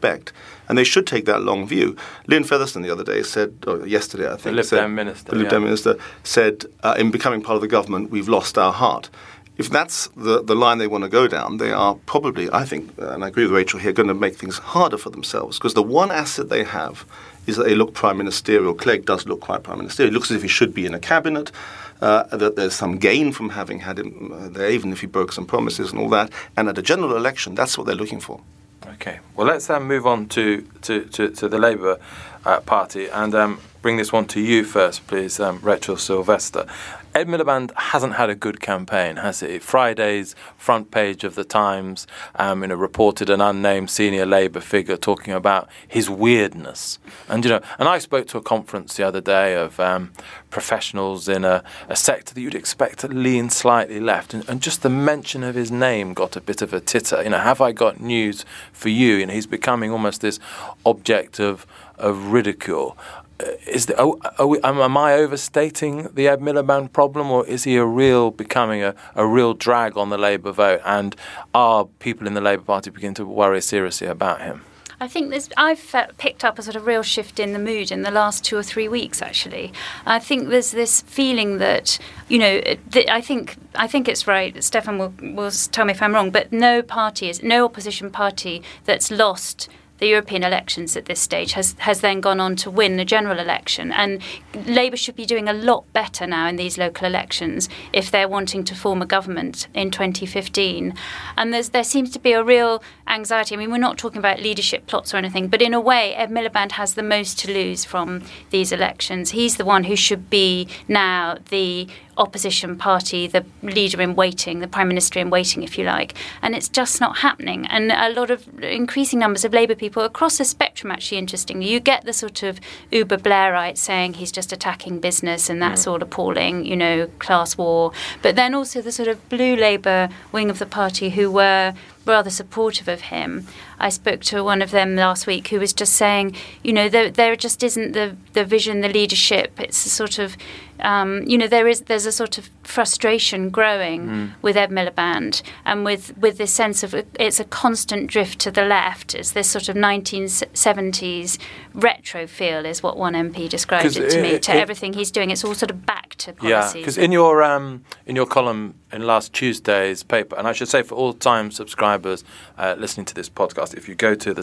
Expect, 0.00 0.32
and 0.68 0.78
they 0.78 0.84
should 0.84 1.06
take 1.06 1.26
that 1.26 1.42
long 1.42 1.66
view. 1.66 1.94
Lynne 2.26 2.44
Featherstone 2.44 2.82
the 2.82 2.90
other 2.90 3.04
day 3.04 3.22
said, 3.22 3.52
or 3.66 3.86
yesterday 3.86 4.26
I 4.26 4.36
think, 4.36 4.44
The 4.44 4.52
Lib 4.52 4.66
Dem 4.70 4.94
minister, 4.94 5.30
the 5.30 5.36
Lib 5.36 5.44
yeah. 5.44 5.50
Dem 5.50 5.64
minister 5.64 5.96
said, 6.24 6.64
uh, 6.82 6.94
in 6.98 7.10
becoming 7.10 7.42
part 7.42 7.56
of 7.56 7.60
the 7.60 7.68
government, 7.68 8.10
we've 8.10 8.28
lost 8.28 8.56
our 8.56 8.72
heart. 8.72 9.10
If 9.58 9.68
that's 9.68 10.08
the, 10.16 10.42
the 10.42 10.54
line 10.54 10.78
they 10.78 10.86
want 10.86 11.04
to 11.04 11.10
go 11.10 11.28
down, 11.28 11.58
they 11.58 11.70
are 11.70 11.96
probably, 12.06 12.48
I 12.50 12.64
think, 12.64 12.98
uh, 12.98 13.10
and 13.10 13.22
I 13.22 13.28
agree 13.28 13.44
with 13.44 13.52
Rachel 13.52 13.78
here, 13.78 13.92
going 13.92 14.08
to 14.08 14.14
make 14.14 14.36
things 14.36 14.56
harder 14.56 14.96
for 14.96 15.10
themselves 15.10 15.58
because 15.58 15.74
the 15.74 15.82
one 15.82 16.10
asset 16.10 16.48
they 16.48 16.64
have 16.64 17.04
is 17.46 17.56
that 17.56 17.64
they 17.64 17.74
look 17.74 17.92
prime 17.92 18.16
ministerial. 18.16 18.72
Clegg 18.72 19.04
does 19.04 19.26
look 19.26 19.40
quite 19.40 19.62
prime 19.62 19.78
ministerial. 19.78 20.10
He 20.10 20.14
looks 20.14 20.30
as 20.30 20.36
if 20.38 20.42
he 20.42 20.48
should 20.48 20.72
be 20.72 20.86
in 20.86 20.94
a 20.94 21.00
cabinet. 21.00 21.52
Uh, 22.00 22.24
that 22.34 22.56
there's 22.56 22.72
some 22.74 22.96
gain 22.96 23.30
from 23.30 23.50
having 23.50 23.80
had 23.80 23.98
him 23.98 24.32
uh, 24.32 24.48
there, 24.48 24.70
even 24.70 24.90
if 24.90 25.02
he 25.02 25.06
broke 25.06 25.32
some 25.32 25.44
promises 25.44 25.92
and 25.92 26.00
all 26.00 26.08
that. 26.08 26.32
And 26.56 26.66
at 26.66 26.78
a 26.78 26.82
general 26.82 27.14
election, 27.14 27.54
that's 27.54 27.76
what 27.76 27.86
they're 27.86 27.94
looking 27.94 28.20
for. 28.20 28.40
Okay. 28.86 29.20
Well, 29.36 29.46
let's 29.46 29.68
um, 29.70 29.86
move 29.86 30.06
on 30.06 30.28
to, 30.28 30.62
to, 30.82 31.04
to, 31.04 31.30
to 31.30 31.48
the 31.48 31.58
Labour 31.58 31.98
uh, 32.44 32.60
Party 32.60 33.08
and 33.08 33.34
um, 33.34 33.60
bring 33.82 33.96
this 33.96 34.12
one 34.12 34.26
to 34.26 34.40
you 34.40 34.64
first, 34.64 35.06
please, 35.06 35.40
um, 35.40 35.58
Rachel 35.62 35.96
Sylvester. 35.96 36.66
Ed 37.12 37.26
Miliband 37.26 37.72
hasn't 37.74 38.14
had 38.14 38.30
a 38.30 38.36
good 38.36 38.60
campaign, 38.60 39.16
has 39.16 39.40
he? 39.40 39.58
Friday's 39.58 40.36
front 40.56 40.92
page 40.92 41.24
of 41.24 41.34
the 41.34 41.42
Times, 41.42 42.06
um, 42.36 42.62
you 42.62 42.68
know, 42.68 42.76
reported 42.76 43.28
an 43.30 43.40
unnamed 43.40 43.90
senior 43.90 44.24
Labour 44.24 44.60
figure 44.60 44.96
talking 44.96 45.34
about 45.34 45.68
his 45.88 46.08
weirdness, 46.08 47.00
and 47.28 47.44
you 47.44 47.50
know, 47.50 47.60
and 47.80 47.88
I 47.88 47.98
spoke 47.98 48.28
to 48.28 48.38
a 48.38 48.42
conference 48.42 48.96
the 48.96 49.02
other 49.02 49.20
day 49.20 49.56
of 49.56 49.80
um, 49.80 50.12
professionals 50.50 51.28
in 51.28 51.44
a, 51.44 51.64
a 51.88 51.96
sector 51.96 52.32
that 52.32 52.40
you'd 52.40 52.54
expect 52.54 53.00
to 53.00 53.08
lean 53.08 53.50
slightly 53.50 53.98
left, 53.98 54.32
and, 54.32 54.48
and 54.48 54.62
just 54.62 54.82
the 54.82 54.90
mention 54.90 55.42
of 55.42 55.56
his 55.56 55.72
name 55.72 56.14
got 56.14 56.36
a 56.36 56.40
bit 56.40 56.62
of 56.62 56.72
a 56.72 56.80
titter. 56.80 57.22
You 57.24 57.30
know, 57.30 57.40
have 57.40 57.60
I 57.60 57.72
got 57.72 58.00
news 58.00 58.44
for 58.72 58.88
you? 58.88 59.16
You 59.16 59.26
know, 59.26 59.34
he's 59.34 59.48
becoming 59.48 59.90
almost 59.90 60.20
this 60.20 60.38
object 60.86 61.40
of 61.40 61.66
of 61.98 62.32
ridicule. 62.32 62.96
Uh, 63.40 63.52
Is 63.66 63.86
the, 63.86 63.98
are, 64.00 64.14
are 64.38 64.46
we, 64.46 64.60
am, 64.62 64.96
I 64.96 65.14
overstating 65.14 66.08
the 66.14 66.28
Ed 66.28 66.40
Miliband 66.40 66.92
problem, 66.92 67.30
or 67.30 67.46
is 67.46 67.64
he 67.64 67.76
a 67.76 67.84
real 67.84 68.30
becoming 68.30 68.82
a, 68.82 68.94
a 69.14 69.26
real 69.26 69.54
drag 69.54 69.96
on 69.96 70.10
the 70.10 70.18
Labour 70.18 70.52
vote? 70.52 70.80
And 70.84 71.16
are 71.54 71.86
people 71.98 72.26
in 72.26 72.34
the 72.34 72.40
Labour 72.40 72.62
Party 72.62 72.90
beginning 72.90 73.14
to 73.14 73.24
worry 73.24 73.60
seriously 73.60 74.06
about 74.06 74.42
him? 74.42 74.62
I 75.02 75.08
think 75.08 75.30
there's, 75.30 75.48
I've 75.56 75.94
picked 76.18 76.44
up 76.44 76.58
a 76.58 76.62
sort 76.62 76.76
of 76.76 76.86
real 76.86 77.02
shift 77.02 77.40
in 77.40 77.54
the 77.54 77.58
mood 77.58 77.90
in 77.90 78.02
the 78.02 78.10
last 78.10 78.44
two 78.44 78.58
or 78.58 78.62
three 78.62 78.86
weeks. 78.86 79.22
Actually, 79.22 79.72
I 80.04 80.18
think 80.18 80.50
there's 80.50 80.72
this 80.72 81.00
feeling 81.02 81.56
that 81.56 81.98
you 82.28 82.38
know, 82.38 82.60
that 82.90 83.10
I 83.10 83.22
think 83.22 83.56
I 83.74 83.86
think 83.86 84.08
it's 84.08 84.26
right. 84.26 84.62
Stephan 84.62 84.98
will 84.98 85.14
will 85.22 85.50
tell 85.50 85.86
me 85.86 85.92
if 85.92 86.02
I'm 86.02 86.12
wrong, 86.14 86.30
but 86.30 86.52
no 86.52 86.82
party 86.82 87.30
is 87.30 87.42
no 87.42 87.64
opposition 87.64 88.10
party 88.10 88.62
that's 88.84 89.10
lost 89.10 89.70
the 90.00 90.08
European 90.08 90.42
elections 90.42 90.96
at 90.96 91.04
this 91.04 91.20
stage 91.20 91.52
has 91.52 91.76
has 91.78 92.00
then 92.00 92.20
gone 92.20 92.40
on 92.40 92.56
to 92.56 92.70
win 92.70 92.96
the 92.96 93.04
general 93.04 93.38
election, 93.38 93.92
and 93.92 94.20
Labour 94.66 94.96
should 94.96 95.16
be 95.16 95.26
doing 95.26 95.48
a 95.48 95.52
lot 95.52 95.90
better 95.92 96.26
now 96.26 96.48
in 96.48 96.56
these 96.56 96.76
local 96.76 97.06
elections 97.06 97.68
if 97.92 98.10
they're 98.10 98.28
wanting 98.28 98.64
to 98.64 98.74
form 98.74 99.02
a 99.02 99.06
government 99.06 99.68
in 99.74 99.90
2015. 99.90 100.94
And 101.36 101.54
there 101.54 101.84
seems 101.84 102.10
to 102.10 102.18
be 102.18 102.32
a 102.32 102.42
real 102.42 102.82
anxiety. 103.06 103.54
I 103.54 103.58
mean, 103.58 103.70
we're 103.70 103.78
not 103.78 103.98
talking 103.98 104.18
about 104.18 104.40
leadership 104.40 104.86
plots 104.86 105.14
or 105.14 105.18
anything, 105.18 105.48
but 105.48 105.62
in 105.62 105.74
a 105.74 105.80
way, 105.80 106.14
Ed 106.14 106.30
Miliband 106.30 106.72
has 106.72 106.94
the 106.94 107.02
most 107.02 107.38
to 107.40 107.52
lose 107.52 107.84
from 107.84 108.22
these 108.50 108.72
elections. 108.72 109.30
He's 109.30 109.56
the 109.56 109.64
one 109.64 109.84
who 109.84 109.96
should 109.96 110.30
be 110.30 110.68
now 110.88 111.36
the 111.50 111.88
opposition 112.20 112.76
party, 112.76 113.26
the 113.26 113.44
leader 113.62 114.00
in 114.00 114.14
waiting, 114.14 114.60
the 114.60 114.68
prime 114.68 114.88
minister 114.88 115.18
in 115.18 115.30
waiting, 115.30 115.62
if 115.62 115.78
you 115.78 115.84
like. 115.84 116.14
And 116.42 116.54
it's 116.54 116.68
just 116.68 117.00
not 117.00 117.18
happening. 117.18 117.66
And 117.66 117.90
a 117.90 118.10
lot 118.10 118.30
of 118.30 118.46
increasing 118.62 119.18
numbers 119.18 119.44
of 119.44 119.52
Labour 119.52 119.74
people 119.74 120.02
across 120.02 120.38
the 120.38 120.44
spectrum, 120.44 120.92
actually, 120.92 121.18
interestingly, 121.18 121.68
you 121.68 121.80
get 121.80 122.04
the 122.04 122.12
sort 122.12 122.42
of 122.42 122.60
uber 122.90 123.16
Blairite 123.16 123.78
saying 123.78 124.14
he's 124.14 124.30
just 124.30 124.52
attacking 124.52 125.00
business 125.00 125.48
and 125.48 125.60
that's 125.60 125.86
mm. 125.86 125.92
all 125.92 126.02
appalling, 126.02 126.64
you 126.64 126.76
know, 126.76 127.08
class 127.18 127.56
war. 127.56 127.92
But 128.22 128.36
then 128.36 128.54
also 128.54 128.82
the 128.82 128.92
sort 128.92 129.08
of 129.08 129.26
blue 129.28 129.56
Labour 129.56 130.10
wing 130.30 130.50
of 130.50 130.58
the 130.58 130.66
party 130.66 131.10
who 131.10 131.30
were 131.30 131.74
rather 132.06 132.30
supportive 132.30 132.88
of 132.88 133.02
him. 133.02 133.46
I 133.78 133.88
spoke 133.88 134.20
to 134.22 134.42
one 134.42 134.62
of 134.62 134.70
them 134.70 134.96
last 134.96 135.26
week 135.26 135.48
who 135.48 135.60
was 135.60 135.72
just 135.72 135.94
saying, 135.94 136.36
you 136.62 136.72
know, 136.72 136.88
there, 136.88 137.10
there 137.10 137.36
just 137.36 137.62
isn't 137.62 137.92
the, 137.92 138.16
the 138.32 138.44
vision, 138.44 138.80
the 138.80 138.88
leadership. 138.88 139.58
It's 139.60 139.84
a 139.86 139.90
sort 139.90 140.18
of, 140.18 140.36
um, 140.80 141.22
you 141.26 141.38
know, 141.38 141.46
there 141.46 141.68
is 141.68 141.82
there's 141.82 142.06
a 142.06 142.12
sort 142.12 142.38
of 142.38 142.48
frustration 142.70 143.50
growing 143.50 144.32
with 144.42 144.56
Ed 144.56 144.70
Miliband 144.70 145.42
and 145.64 145.84
with, 145.84 146.16
with 146.16 146.38
this 146.38 146.52
sense 146.52 146.82
of 146.82 146.94
it's 147.18 147.40
a 147.40 147.44
constant 147.44 148.06
drift 148.08 148.38
to 148.40 148.50
the 148.50 148.64
left. 148.64 149.14
It's 149.14 149.32
this 149.32 149.48
sort 149.48 149.68
of 149.68 149.76
1970s 149.76 151.38
retro 151.74 152.26
feel, 152.26 152.64
is 152.66 152.82
what 152.82 152.96
one 152.96 153.14
MP 153.14 153.48
described 153.48 153.96
it 153.96 154.10
to 154.10 154.22
me, 154.22 154.28
it- 154.30 154.42
to 154.44 154.52
it- 154.52 154.60
everything 154.60 154.92
he's 154.94 155.10
doing. 155.10 155.30
It's 155.30 155.44
all 155.44 155.54
sort 155.54 155.70
of 155.70 155.84
back 155.86 156.14
to 156.16 156.34
Yeah, 156.42 156.70
because 156.72 156.98
in 156.98 157.12
your 157.12 157.42
um, 157.42 157.84
in 158.06 158.16
your 158.16 158.26
column 158.26 158.74
in 158.92 159.06
last 159.06 159.32
Tuesday's 159.32 160.02
paper, 160.02 160.36
and 160.36 160.48
I 160.48 160.52
should 160.52 160.68
say 160.68 160.82
for 160.82 160.94
all 160.96 161.12
Times 161.12 161.56
subscribers 161.56 162.24
uh, 162.58 162.74
listening 162.78 163.06
to 163.06 163.14
this 163.14 163.28
podcast, 163.28 163.74
if 163.76 163.88
you 163.88 163.94
go 163.94 164.14
to 164.14 164.34
the 164.34 164.42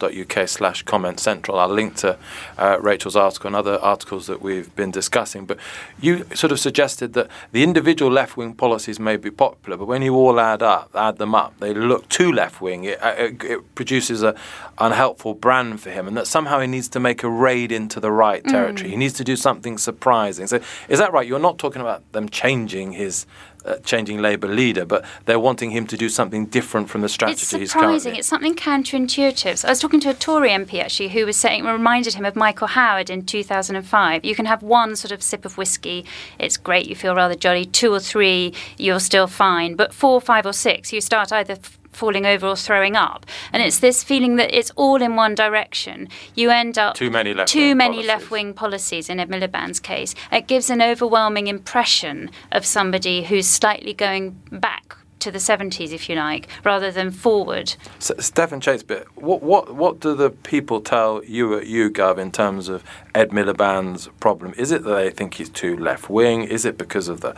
times.co.uk 0.00 0.48
slash 0.48 0.82
comment 0.82 1.20
central, 1.20 1.58
I'll 1.58 1.68
link 1.68 1.96
to 1.96 2.18
uh, 2.58 2.78
Rachel's 2.80 3.16
article 3.16 3.48
and 3.48 3.56
other 3.56 3.78
articles 3.80 4.26
that 4.26 4.42
we've 4.42 4.74
been 4.76 4.90
discussing. 4.90 5.46
But 5.46 5.58
you 6.00 6.24
sort 6.34 6.52
of 6.52 6.60
suggested 6.60 7.12
that 7.14 7.28
the 7.52 7.62
individual 7.62 8.10
left 8.10 8.36
wing 8.36 8.54
policies 8.54 8.98
may 8.98 9.16
be 9.16 9.30
popular, 9.30 9.76
but 9.76 9.86
when 9.86 10.02
you 10.02 10.14
all 10.14 10.40
add 10.40 10.62
up, 10.62 10.90
add 10.94 11.18
them 11.18 11.34
up, 11.34 11.58
they 11.60 11.74
look 11.74 12.08
too 12.08 12.32
left 12.32 12.60
wing. 12.60 12.84
It, 12.84 13.02
uh, 13.02 13.14
it, 13.16 13.44
it 13.44 13.74
produces 13.74 14.22
a 14.22 14.34
unhelpful 14.78 15.34
brand 15.34 15.80
for 15.80 15.90
him, 15.90 16.08
and 16.08 16.16
that 16.16 16.26
somehow 16.26 16.60
he 16.60 16.66
needs 16.66 16.88
to 16.88 17.00
make 17.00 17.22
a 17.22 17.28
raid 17.28 17.72
into 17.72 18.00
the 18.00 18.10
right 18.10 18.44
territory. 18.44 18.90
He 18.90 18.96
needs 18.96 19.14
to 19.14 19.24
do 19.24 19.36
something 19.36 19.78
surprising. 19.78 20.46
So, 20.46 20.60
is 20.88 20.98
that 20.98 21.12
right? 21.12 21.26
You're 21.26 21.38
not 21.38 21.58
talking 21.58 21.80
about 21.82 22.10
them 22.12 22.28
changing 22.28 22.92
his. 22.92 23.26
Uh, 23.62 23.76
changing 23.84 24.22
Labour 24.22 24.48
leader, 24.48 24.86
but 24.86 25.04
they're 25.26 25.38
wanting 25.38 25.70
him 25.70 25.86
to 25.86 25.94
do 25.94 26.08
something 26.08 26.46
different 26.46 26.88
from 26.88 27.02
the 27.02 27.10
strategy 27.10 27.42
It's 27.42 27.50
he's 27.50 27.72
surprising. 27.72 28.00
currently. 28.12 28.18
It's 28.18 28.26
something 28.28 28.54
counterintuitive. 28.54 29.58
So 29.58 29.68
I 29.68 29.72
was 29.72 29.80
talking 29.80 29.89
to 29.98 30.10
a 30.10 30.14
Tory 30.14 30.50
MP 30.50 30.80
actually 30.80 31.08
who 31.08 31.26
was 31.26 31.36
saying, 31.36 31.64
reminded 31.64 32.14
him 32.14 32.24
of 32.24 32.36
Michael 32.36 32.68
Howard 32.68 33.10
in 33.10 33.26
2005. 33.26 34.24
You 34.24 34.34
can 34.36 34.46
have 34.46 34.62
one 34.62 34.94
sort 34.94 35.10
of 35.10 35.20
sip 35.20 35.44
of 35.44 35.58
whiskey, 35.58 36.04
it's 36.38 36.56
great, 36.56 36.86
you 36.86 36.94
feel 36.94 37.16
rather 37.16 37.34
jolly. 37.34 37.64
Two 37.64 37.92
or 37.92 37.98
three, 37.98 38.54
you're 38.78 39.00
still 39.00 39.26
fine. 39.26 39.74
But 39.74 39.92
four, 39.92 40.20
five, 40.20 40.46
or 40.46 40.52
six, 40.52 40.92
you 40.92 41.00
start 41.00 41.32
either 41.32 41.54
f- 41.54 41.76
falling 41.90 42.24
over 42.24 42.46
or 42.46 42.54
throwing 42.54 42.94
up. 42.94 43.26
And 43.52 43.64
it's 43.64 43.80
this 43.80 44.04
feeling 44.04 44.36
that 44.36 44.56
it's 44.56 44.70
all 44.76 45.02
in 45.02 45.16
one 45.16 45.34
direction. 45.34 46.08
You 46.36 46.50
end 46.50 46.78
up 46.78 46.94
too 46.94 47.10
many 47.10 47.34
left 47.34 47.50
too 47.50 47.74
many 47.74 48.04
left 48.04 48.30
wing 48.30 48.54
policies 48.54 49.08
in 49.08 49.18
Ed 49.18 49.28
Miliband's 49.28 49.80
case. 49.80 50.14
It 50.30 50.46
gives 50.46 50.70
an 50.70 50.80
overwhelming 50.80 51.48
impression 51.48 52.30
of 52.52 52.64
somebody 52.64 53.24
who's 53.24 53.48
slightly 53.48 53.92
going 53.92 54.40
back 54.52 54.96
to 55.20 55.30
the 55.30 55.38
70s, 55.38 55.92
if 55.92 56.08
you 56.08 56.16
like, 56.16 56.48
rather 56.64 56.90
than 56.90 57.10
forward. 57.10 57.74
So, 57.98 58.14
Stephan 58.18 58.60
Shakespeare, 58.60 59.04
what, 59.14 59.42
what, 59.42 59.74
what 59.74 60.00
do 60.00 60.14
the 60.14 60.30
people 60.30 60.80
tell 60.80 61.22
you 61.24 61.56
at 61.58 61.64
YouGov 61.64 62.18
in 62.18 62.32
terms 62.32 62.68
of 62.68 62.82
Ed 63.14 63.30
Miliband's 63.30 64.08
problem? 64.18 64.54
Is 64.56 64.72
it 64.72 64.84
that 64.84 64.94
they 64.94 65.10
think 65.10 65.34
he's 65.34 65.48
too 65.48 65.76
left 65.76 66.10
wing? 66.10 66.42
Is 66.42 66.64
it 66.64 66.76
because 66.76 67.08
of 67.08 67.20
the 67.20 67.34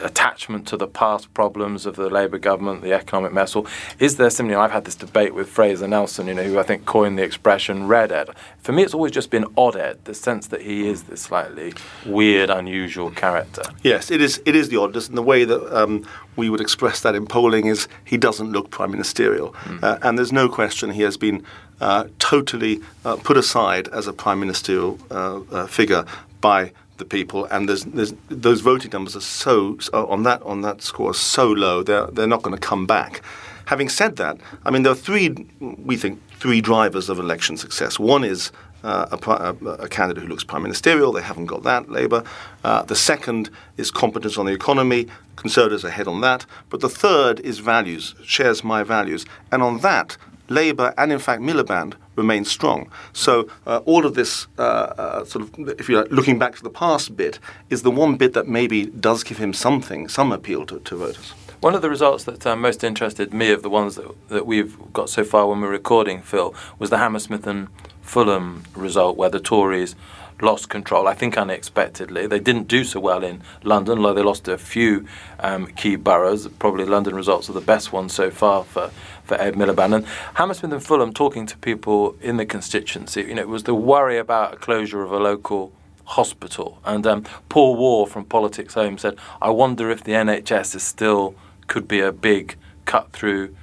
attachment 0.00 0.66
to 0.68 0.76
the 0.76 0.86
past 0.86 1.32
problems 1.34 1.86
of 1.86 1.96
the 1.96 2.08
Labour 2.08 2.38
government, 2.38 2.82
the 2.82 2.92
economic 2.92 3.32
mess? 3.32 3.54
Or 3.54 3.64
is 3.98 4.16
there 4.16 4.30
something, 4.30 4.56
I've 4.56 4.72
had 4.72 4.84
this 4.84 4.94
debate 4.94 5.34
with 5.34 5.48
Fraser 5.48 5.88
Nelson, 5.88 6.26
you 6.26 6.34
know, 6.34 6.42
who 6.42 6.58
I 6.58 6.62
think 6.62 6.84
coined 6.86 7.18
the 7.18 7.22
expression 7.22 7.86
red 7.86 8.12
Ed. 8.12 8.30
For 8.60 8.72
me, 8.72 8.82
it's 8.82 8.94
always 8.94 9.12
just 9.12 9.30
been 9.30 9.46
odd 9.56 9.76
Ed, 9.76 10.04
the 10.04 10.14
sense 10.14 10.46
that 10.48 10.62
he 10.62 10.88
is 10.88 11.04
this 11.04 11.22
slightly 11.22 11.74
weird, 12.06 12.50
unusual 12.50 13.10
character. 13.10 13.62
Yes, 13.82 14.10
it 14.10 14.20
is, 14.20 14.40
it 14.46 14.54
is 14.54 14.68
the 14.68 14.76
oddness 14.76 15.08
and 15.08 15.16
the 15.16 15.22
way 15.22 15.44
that 15.44 15.76
um, 15.76 16.06
we 16.36 16.48
would 16.50 16.60
express 16.60 17.00
that 17.00 17.14
in 17.14 17.26
polling 17.26 17.66
is 17.66 17.88
he 18.04 18.16
doesn't 18.16 18.50
look 18.52 18.70
prime 18.70 18.90
ministerial. 18.90 19.52
Mm. 19.64 19.82
Uh, 19.82 19.98
and 20.02 20.18
there's 20.18 20.32
no 20.32 20.48
question 20.48 20.90
he 20.90 21.02
has 21.02 21.16
been 21.16 21.44
uh, 21.80 22.04
totally 22.18 22.80
uh, 23.04 23.16
put 23.16 23.36
aside 23.36 23.88
as 23.88 24.06
a 24.06 24.12
prime 24.12 24.40
ministerial 24.40 24.98
uh, 25.10 25.40
uh, 25.50 25.66
figure 25.66 26.04
by 26.40 26.72
the 26.96 27.04
people, 27.04 27.46
and 27.46 27.68
there's, 27.68 27.84
there's, 27.84 28.14
those 28.28 28.60
voting 28.60 28.90
numbers 28.92 29.16
are 29.16 29.20
so 29.20 29.76
on 29.92 30.22
that 30.22 30.40
on 30.42 30.60
that 30.60 30.80
score 30.80 31.10
are 31.10 31.14
so 31.14 31.50
low 31.50 31.82
they're 31.82 32.06
they're 32.06 32.28
not 32.28 32.42
going 32.42 32.54
to 32.54 32.68
come 32.68 32.86
back. 32.86 33.20
Having 33.66 33.88
said 33.88 34.16
that, 34.16 34.38
I 34.64 34.70
mean 34.70 34.84
there 34.84 34.92
are 34.92 34.96
three 34.96 35.34
we 35.60 35.96
think 35.96 36.20
three 36.38 36.60
drivers 36.60 37.08
of 37.08 37.18
election 37.18 37.56
success. 37.56 37.98
One 37.98 38.22
is 38.22 38.52
uh, 38.84 39.08
a, 39.10 39.30
a, 39.30 39.68
a, 39.84 39.88
candidate 39.88 40.22
who 40.22 40.28
looks 40.28 40.44
prime 40.44 40.62
ministerial. 40.62 41.10
They 41.10 41.22
haven't 41.22 41.46
got 41.46 41.62
that, 41.64 41.90
Labour. 41.90 42.22
Uh, 42.62 42.82
the 42.82 42.94
second 42.94 43.50
is 43.76 43.90
competence 43.90 44.36
on 44.38 44.46
the 44.46 44.52
economy. 44.52 45.08
Conservatives 45.36 45.84
are 45.84 45.88
ahead 45.88 46.06
on 46.06 46.20
that. 46.20 46.46
But 46.68 46.80
the 46.80 46.88
third 46.88 47.40
is 47.40 47.58
values, 47.58 48.14
shares 48.22 48.62
my 48.62 48.84
values. 48.84 49.24
And 49.50 49.62
on 49.62 49.78
that, 49.78 50.16
Labour 50.48 50.92
and 50.98 51.10
in 51.10 51.18
fact 51.18 51.40
Miliband 51.40 51.94
remain 52.16 52.44
strong. 52.44 52.90
So 53.12 53.48
uh, 53.66 53.80
all 53.86 54.04
of 54.04 54.14
this 54.14 54.46
uh, 54.58 54.62
uh, 54.62 55.24
sort 55.24 55.44
of, 55.44 55.68
if 55.80 55.88
you're 55.88 56.06
looking 56.06 56.38
back 56.38 56.54
to 56.56 56.62
the 56.62 56.70
past 56.70 57.16
bit, 57.16 57.38
is 57.70 57.82
the 57.82 57.90
one 57.90 58.16
bit 58.16 58.34
that 58.34 58.46
maybe 58.46 58.86
does 58.86 59.24
give 59.24 59.38
him 59.38 59.52
something, 59.52 60.08
some 60.08 60.30
appeal 60.32 60.66
to, 60.66 60.78
to 60.80 60.96
voters. 60.96 61.32
One 61.60 61.74
of 61.74 61.80
the 61.80 61.88
results 61.88 62.24
that 62.24 62.46
uh, 62.46 62.56
most 62.56 62.84
interested 62.84 63.32
me 63.32 63.50
of 63.50 63.62
the 63.62 63.70
ones 63.70 63.96
that, 63.96 64.28
that 64.28 64.46
we've 64.46 64.76
got 64.92 65.08
so 65.08 65.24
far 65.24 65.46
when 65.46 65.62
we're 65.62 65.70
recording, 65.70 66.20
Phil, 66.20 66.54
was 66.78 66.90
the 66.90 66.98
Hammersmith 66.98 67.46
and 67.46 67.68
Fulham 68.04 68.62
result 68.76 69.16
where 69.16 69.30
the 69.30 69.40
Tories 69.40 69.96
lost 70.40 70.68
control, 70.68 71.08
I 71.08 71.14
think 71.14 71.36
unexpectedly. 71.36 72.26
They 72.26 72.38
didn't 72.38 72.68
do 72.68 72.84
so 72.84 73.00
well 73.00 73.24
in 73.24 73.42
London, 73.62 73.98
although 73.98 74.14
they 74.14 74.22
lost 74.22 74.46
a 74.48 74.58
few 74.58 75.06
um, 75.40 75.66
key 75.66 75.96
boroughs. 75.96 76.46
Probably 76.58 76.84
London 76.84 77.14
results 77.14 77.48
are 77.48 77.54
the 77.54 77.60
best 77.60 77.92
ones 77.92 78.12
so 78.12 78.30
far 78.30 78.64
for, 78.64 78.90
for 79.24 79.40
Ed 79.40 79.54
Miliband. 79.54 79.94
And 79.94 80.06
Hammersmith 80.34 80.72
and 80.72 80.84
Fulham, 80.84 81.12
talking 81.12 81.46
to 81.46 81.56
people 81.58 82.16
in 82.20 82.36
the 82.36 82.46
constituency, 82.46 83.22
you 83.22 83.34
know, 83.34 83.42
it 83.42 83.48
was 83.48 83.64
the 83.64 83.74
worry 83.74 84.18
about 84.18 84.54
a 84.54 84.56
closure 84.56 85.02
of 85.02 85.12
a 85.12 85.18
local 85.18 85.72
hospital. 86.04 86.78
And 86.84 87.06
um, 87.06 87.24
Paul 87.48 87.76
Waugh 87.76 88.06
from 88.06 88.24
Politics 88.24 88.74
Home 88.74 88.98
said, 88.98 89.16
I 89.40 89.50
wonder 89.50 89.90
if 89.90 90.04
the 90.04 90.12
NHS 90.12 90.74
is 90.74 90.82
still 90.82 91.34
could 91.66 91.88
be 91.88 92.00
a 92.00 92.12
big 92.12 92.56
cut 92.84 93.12
through 93.12 93.54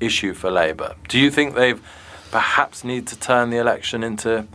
issue 0.00 0.32
for 0.32 0.50
Labour. 0.50 0.94
Do 1.08 1.18
you 1.18 1.30
think 1.30 1.54
they've 1.54 1.82
perhaps 2.32 2.82
need 2.82 3.06
to 3.06 3.16
turn 3.16 3.50
the 3.50 3.58
election 3.58 4.02
into 4.02 4.48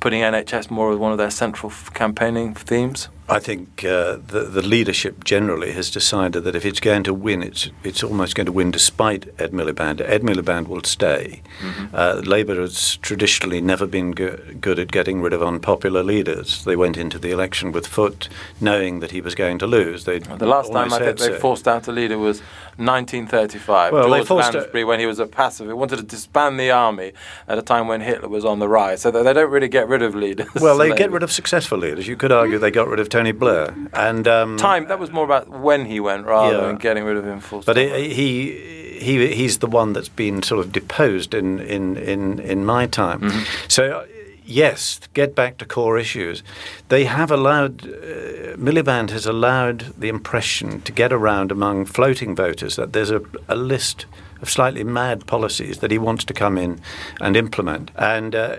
putting 0.00 0.20
NHS 0.20 0.70
more 0.70 0.92
as 0.92 0.98
one 0.98 1.12
of 1.12 1.18
their 1.18 1.30
central 1.30 1.72
campaigning 1.94 2.54
themes? 2.54 3.08
I 3.30 3.38
think 3.38 3.84
uh, 3.84 4.18
the, 4.26 4.48
the 4.50 4.62
leadership 4.62 5.24
generally 5.24 5.72
has 5.72 5.90
decided 5.90 6.44
that 6.44 6.54
if 6.54 6.64
it's 6.64 6.80
going 6.80 7.02
to 7.04 7.14
win, 7.14 7.42
it's 7.42 7.70
it's 7.84 8.02
almost 8.02 8.34
going 8.34 8.46
to 8.46 8.52
win 8.52 8.70
despite 8.70 9.28
Ed 9.38 9.52
Miliband. 9.52 10.00
Ed 10.00 10.22
Miliband 10.22 10.68
will 10.68 10.82
stay. 10.84 11.42
Mm-hmm. 11.60 11.94
Uh, 11.94 12.22
Labour 12.24 12.60
has 12.60 12.96
traditionally 12.96 13.60
never 13.60 13.86
been 13.86 14.12
go- 14.12 14.38
good 14.60 14.78
at 14.78 14.90
getting 14.90 15.22
rid 15.22 15.32
of 15.32 15.42
unpopular 15.42 16.02
leaders. 16.02 16.64
They 16.64 16.76
went 16.76 16.96
into 16.96 17.18
the 17.18 17.30
election 17.30 17.72
with 17.72 17.86
Foot, 17.86 18.28
knowing 18.60 19.00
that 19.00 19.10
he 19.10 19.20
was 19.20 19.34
going 19.34 19.58
to 19.58 19.66
lose. 19.66 20.04
They 20.04 20.18
the 20.18 20.46
last 20.46 20.72
time 20.72 20.92
I 20.92 20.98
think 20.98 21.18
they 21.18 21.26
so. 21.26 21.38
forced 21.38 21.68
out 21.68 21.88
a 21.88 21.92
leader 21.92 22.18
was 22.18 22.40
1935. 22.76 23.92
Well, 23.92 24.08
George 24.24 24.30
Lansbury, 24.30 24.82
a- 24.82 24.86
when 24.86 25.00
he 25.00 25.06
was 25.06 25.18
a 25.18 25.26
pacifist, 25.26 25.68
he 25.68 25.72
wanted 25.74 25.96
to 25.96 26.02
disband 26.02 26.58
the 26.58 26.70
army 26.70 27.12
at 27.46 27.58
a 27.58 27.62
time 27.62 27.88
when 27.88 28.00
Hitler 28.00 28.28
was 28.28 28.44
on 28.44 28.58
the 28.58 28.68
rise. 28.68 29.02
So 29.02 29.10
they 29.10 29.32
don't 29.32 29.50
really 29.50 29.68
get 29.68 29.88
rid 29.88 30.02
of 30.02 30.14
leaders. 30.14 30.48
Well, 30.60 30.78
they 30.82 30.94
get 30.94 31.10
rid 31.10 31.22
of 31.22 31.30
successful 31.30 31.78
leaders. 31.78 32.08
You 32.08 32.16
could 32.16 32.32
argue 32.32 32.58
they 32.58 32.70
got 32.70 32.88
rid 32.88 33.00
of. 33.00 33.08
Tony 33.20 33.32
Blair. 33.32 33.74
And 33.92 34.26
um, 34.26 34.56
time 34.56 34.88
that 34.88 34.98
was 34.98 35.10
more 35.10 35.24
about 35.24 35.48
when 35.48 35.84
he 35.84 36.00
went 36.00 36.26
rather 36.26 36.56
yeah. 36.56 36.66
than 36.66 36.76
getting 36.76 37.04
rid 37.04 37.18
of 37.18 37.26
him 37.26 37.40
full. 37.40 37.60
But 37.60 37.76
it, 37.76 38.12
he 38.12 38.98
he 38.98 39.34
he's 39.34 39.58
the 39.58 39.66
one 39.66 39.92
that's 39.92 40.08
been 40.08 40.42
sort 40.42 40.64
of 40.64 40.72
deposed 40.72 41.34
in 41.34 41.60
in 41.60 41.96
in, 41.96 42.38
in 42.38 42.64
my 42.64 42.86
time. 42.86 43.20
Mm-hmm. 43.20 43.68
So. 43.68 44.06
Yes, 44.46 44.98
get 45.14 45.36
back 45.36 45.58
to 45.58 45.64
core 45.64 45.96
issues. 45.96 46.42
They 46.88 47.04
have 47.04 47.30
allowed, 47.30 47.86
uh, 47.86 48.56
Miliband 48.56 49.10
has 49.10 49.24
allowed 49.24 49.94
the 49.96 50.08
impression 50.08 50.80
to 50.80 50.90
get 50.90 51.12
around 51.12 51.52
among 51.52 51.86
floating 51.86 52.34
voters 52.34 52.74
that 52.74 52.92
there's 52.92 53.12
a, 53.12 53.20
a 53.46 53.54
list 53.54 54.06
of 54.42 54.50
slightly 54.50 54.82
mad 54.82 55.24
policies 55.26 55.78
that 55.78 55.92
he 55.92 55.98
wants 55.98 56.24
to 56.24 56.34
come 56.34 56.58
in 56.58 56.80
and 57.20 57.36
implement. 57.36 57.92
And 57.94 58.34
uh, 58.34 58.56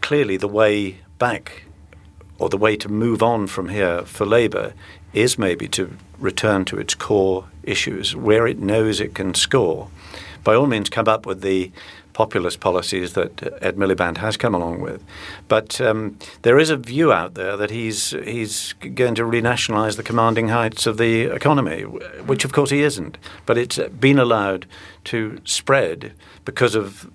clearly, 0.00 0.36
the 0.36 0.48
way 0.48 0.98
back 1.18 1.62
or 2.40 2.48
the 2.48 2.56
way 2.56 2.74
to 2.74 2.88
move 2.88 3.22
on 3.22 3.46
from 3.46 3.68
here 3.68 4.02
for 4.02 4.26
Labour 4.26 4.72
is 5.12 5.38
maybe 5.38 5.68
to 5.68 5.96
return 6.18 6.64
to 6.64 6.78
its 6.78 6.94
core 6.94 7.44
issues 7.62 8.16
where 8.16 8.46
it 8.46 8.58
knows 8.58 8.98
it 8.98 9.14
can 9.14 9.34
score. 9.34 9.88
By 10.42 10.54
all 10.54 10.66
means, 10.66 10.88
come 10.88 11.06
up 11.06 11.26
with 11.26 11.42
the 11.42 11.70
populist 12.14 12.60
policies 12.60 13.12
that 13.12 13.42
Ed 13.62 13.76
Miliband 13.76 14.16
has 14.18 14.36
come 14.36 14.54
along 14.54 14.80
with. 14.80 15.04
But 15.48 15.80
um, 15.80 16.18
there 16.42 16.58
is 16.58 16.70
a 16.70 16.76
view 16.76 17.12
out 17.12 17.34
there 17.34 17.56
that 17.56 17.70
he's 17.70 18.10
he's 18.10 18.72
going 18.72 19.14
to 19.16 19.22
renationalise 19.22 19.96
the 19.96 20.02
commanding 20.02 20.48
heights 20.48 20.86
of 20.86 20.96
the 20.96 21.22
economy, 21.22 21.82
which 21.82 22.44
of 22.44 22.52
course 22.52 22.70
he 22.70 22.82
isn't. 22.82 23.18
But 23.46 23.58
it's 23.58 23.78
been 23.78 24.18
allowed 24.18 24.66
to 25.04 25.40
spread 25.44 26.12
because 26.44 26.74
of 26.74 27.10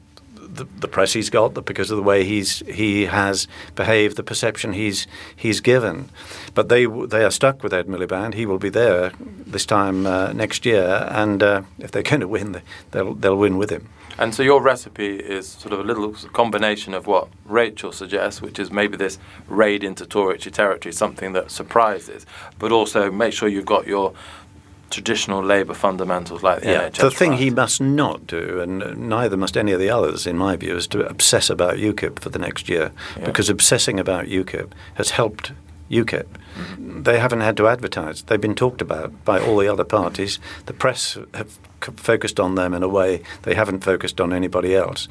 the, 0.56 0.66
the 0.80 0.88
press 0.88 1.14
he's 1.14 1.30
got, 1.30 1.54
because 1.66 1.92
of 1.92 1.98
the 1.98 2.04
way 2.04 2.24
he's 2.24 2.60
he 2.68 3.06
has 3.06 3.48
behaved, 3.76 4.16
the 4.16 4.24
perception 4.24 4.74
he's 4.74 5.08
he's 5.36 5.62
given. 5.62 6.10
But 6.54 6.70
they 6.70 6.86
they 6.86 7.24
are 7.24 7.32
stuck 7.32 7.64
with 7.64 7.74
Ed 7.74 7.88
Miliband. 7.88 8.34
He 8.34 8.46
will 8.46 8.60
be 8.60 8.70
there 8.70 9.12
this 9.46 9.66
time 9.66 10.06
uh, 10.06 10.34
next 10.34 10.66
year, 10.66 11.08
and 11.10 11.44
uh, 11.44 11.62
if 11.80 11.92
they're 11.92 12.04
going 12.04 12.22
to 12.22 12.28
win, 12.28 12.62
they'll 12.92 13.14
they'll 13.14 13.38
win 13.38 13.58
with 13.58 13.70
him. 13.70 13.90
And 14.18 14.34
so 14.34 14.44
your 14.44 14.62
recipe 14.62 15.18
is 15.18 15.46
sort 15.46 15.74
of 15.74 15.80
a 15.82 15.84
little 15.84 16.14
combination 16.32 16.94
of 16.94 17.06
what 17.06 17.28
Rachel 17.44 17.92
suggests, 17.92 18.42
which 18.42 18.60
is 18.60 18.72
maybe 18.72 18.96
this 18.96 19.20
raid 19.50 19.84
into 19.84 20.06
Tory 20.06 20.38
territory, 20.38 20.94
something 20.94 21.34
that 21.34 21.52
surprises, 21.52 22.26
but 22.58 22.72
also 22.72 23.12
make 23.12 23.34
sure 23.34 23.50
you've 23.50 23.66
got 23.66 23.88
your 23.88 24.14
traditional 24.90 25.44
labour 25.44 25.74
fundamentals 25.74 26.44
like 26.44 26.62
the 26.62 26.72
yeah, 26.72 26.90
NHS. 26.90 27.02
The 27.02 27.12
thing 27.12 27.34
he 27.34 27.50
must 27.50 27.82
not 27.82 28.28
do, 28.28 28.60
and 28.60 28.98
neither 28.98 29.38
must 29.38 29.58
any 29.58 29.72
of 29.72 29.80
the 29.80 29.90
others, 29.90 30.26
in 30.28 30.38
my 30.38 30.56
view, 30.56 30.76
is 30.76 30.88
to 30.88 31.08
obsess 31.08 31.50
about 31.50 31.76
UKIP 31.76 32.20
for 32.20 32.30
the 32.30 32.40
next 32.40 32.70
year, 32.70 32.92
yeah. 33.18 33.26
because 33.26 33.50
obsessing 33.50 34.00
about 34.00 34.26
UKIP 34.26 34.72
has 34.96 35.12
helped 35.12 35.52
UKIP. 35.90 36.28
Mm-hmm. 36.58 37.04
They 37.04 37.20
haven't 37.20 37.42
had 37.42 37.58
to 37.58 37.68
advertise. 37.68 38.24
They've 38.24 38.42
been 38.42 38.56
talked 38.56 38.82
about 38.82 39.26
by 39.26 39.40
all 39.40 39.58
the 39.58 39.68
other 39.68 39.84
parties. 39.84 40.40
The 40.66 40.74
press 40.74 41.18
have 41.34 41.60
focused 41.82 42.40
on 42.40 42.56
them 42.56 42.74
in 42.74 42.82
a 42.82 42.88
way 42.88 43.22
they 43.44 43.54
haven't 43.54 43.84
focused 43.84 44.20
on 44.20 44.34
anybody 44.34 44.76
else. 44.76 45.08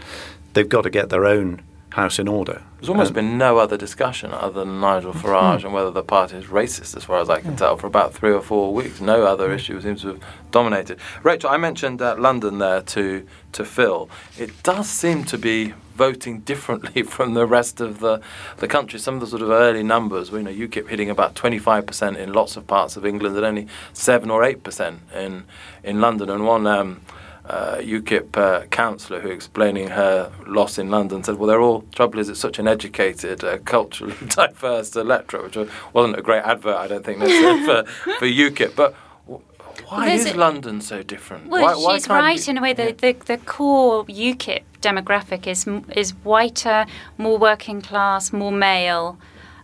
They've 0.55 0.69
got 0.69 0.83
to 0.83 0.91
get 0.91 1.11
their 1.11 1.27
own 1.27 1.63
house 1.95 2.19
in 2.19 2.27
order. 2.27 2.61
There's 2.79 2.89
almost 2.89 3.11
and 3.11 3.15
been 3.15 3.39
no 3.39 3.59
other 3.59 3.77
discussion 3.77 4.33
other 4.33 4.65
than 4.65 4.81
Nigel 4.81 5.13
hmm. 5.13 5.19
Farage 5.21 5.61
mm. 5.61 5.65
and 5.67 5.73
whether 5.73 5.93
the 5.93 6.03
party 6.03 6.37
is 6.37 6.47
racist, 6.47 6.97
as 6.97 7.05
far 7.05 7.19
as 7.21 7.31
I 7.31 7.41
can 7.41 7.53
yeah. 7.53 7.57
tell, 7.57 7.77
for 7.77 7.87
about 7.87 8.13
three 8.13 8.33
or 8.33 8.43
four 8.43 8.75
weeks. 8.75 9.01
No 9.01 9.25
other 9.25 9.49
mm. 9.49 9.55
issue 9.55 9.81
seems 9.81 10.03
to 10.03 10.09
have 10.09 10.21
dominated. 10.51 10.99
Rachel, 11.23 11.51
I 11.51 11.57
mentioned 11.57 12.03
uh, 12.03 12.17
London 12.19 12.59
there 12.59 12.83
to 12.83 13.27
to 13.53 13.65
Phil. 13.65 14.11
It 14.37 14.63
does 14.65 14.89
seem 14.91 15.25
to 15.25 15.39
be 15.39 15.73
voting 15.95 16.41
differently 16.41 17.03
from 17.15 17.35
the 17.35 17.47
rest 17.47 17.81
of 17.81 18.01
the 18.01 18.21
the 18.57 18.67
country. 18.67 18.99
Some 18.99 19.15
of 19.15 19.21
the 19.21 19.29
sort 19.29 19.43
of 19.43 19.51
early 19.51 19.85
numbers, 19.85 20.31
you 20.31 20.43
know, 20.43 20.51
UKIP 20.51 20.89
hitting 20.89 21.11
about 21.11 21.37
25% 21.37 22.17
in 22.17 22.33
lots 22.33 22.57
of 22.57 22.67
parts 22.67 22.97
of 22.97 23.07
England, 23.07 23.37
and 23.37 23.47
only 23.47 23.69
seven 23.93 24.31
or 24.31 24.43
eight 24.43 24.65
percent 24.65 25.01
in 25.15 25.45
in 25.85 26.01
London. 26.01 26.29
And 26.29 26.45
one. 26.45 26.67
Um, 26.67 27.03
uh, 27.47 27.77
UKIP 27.77 28.37
uh, 28.37 28.67
councillor 28.67 29.21
who, 29.21 29.29
explaining 29.31 29.89
her 29.89 30.33
loss 30.47 30.79
in 30.79 30.91
London, 30.91 31.23
said, 31.23 31.37
"Well, 31.37 31.47
they're 31.49 31.61
all 31.61 31.83
trouble 31.95 32.19
is 32.19 32.29
it's 32.29 32.41
such 32.41 32.59
an 32.59 32.67
educated, 32.67 33.45
uh, 33.45 33.59
culturally 33.59 34.15
diverse 34.29 34.97
electorate, 34.97 35.57
which 35.57 35.69
wasn't 35.93 36.19
a 36.19 36.23
great 36.23 36.43
advert, 36.43 36.77
I 36.77 36.87
don't 36.89 37.05
think, 37.05 37.19
necessarily 37.19 37.65
for 37.65 37.85
for 38.19 38.27
UKIP. 38.27 38.75
But 38.75 38.95
Why 39.89 40.07
There's 40.07 40.25
is 40.27 40.33
a- 40.33 40.39
London 40.39 40.81
so 40.81 41.03
different? 41.03 41.49
Well, 41.49 41.63
why, 41.63 41.75
why 41.75 41.95
she's 41.97 42.09
right 42.09 42.47
you- 42.47 42.51
in 42.53 42.59
a 42.59 42.63
way. 42.63 42.73
The, 42.73 42.93
the, 42.93 43.13
the 43.27 43.39
core 43.39 44.05
UKIP 44.07 44.63
demographic 44.81 45.47
is 45.47 45.67
is 45.95 46.11
whiter, 46.25 46.87
more 47.19 47.37
working 47.39 47.83
class, 47.83 48.33
more 48.33 48.53
male, 48.53 49.19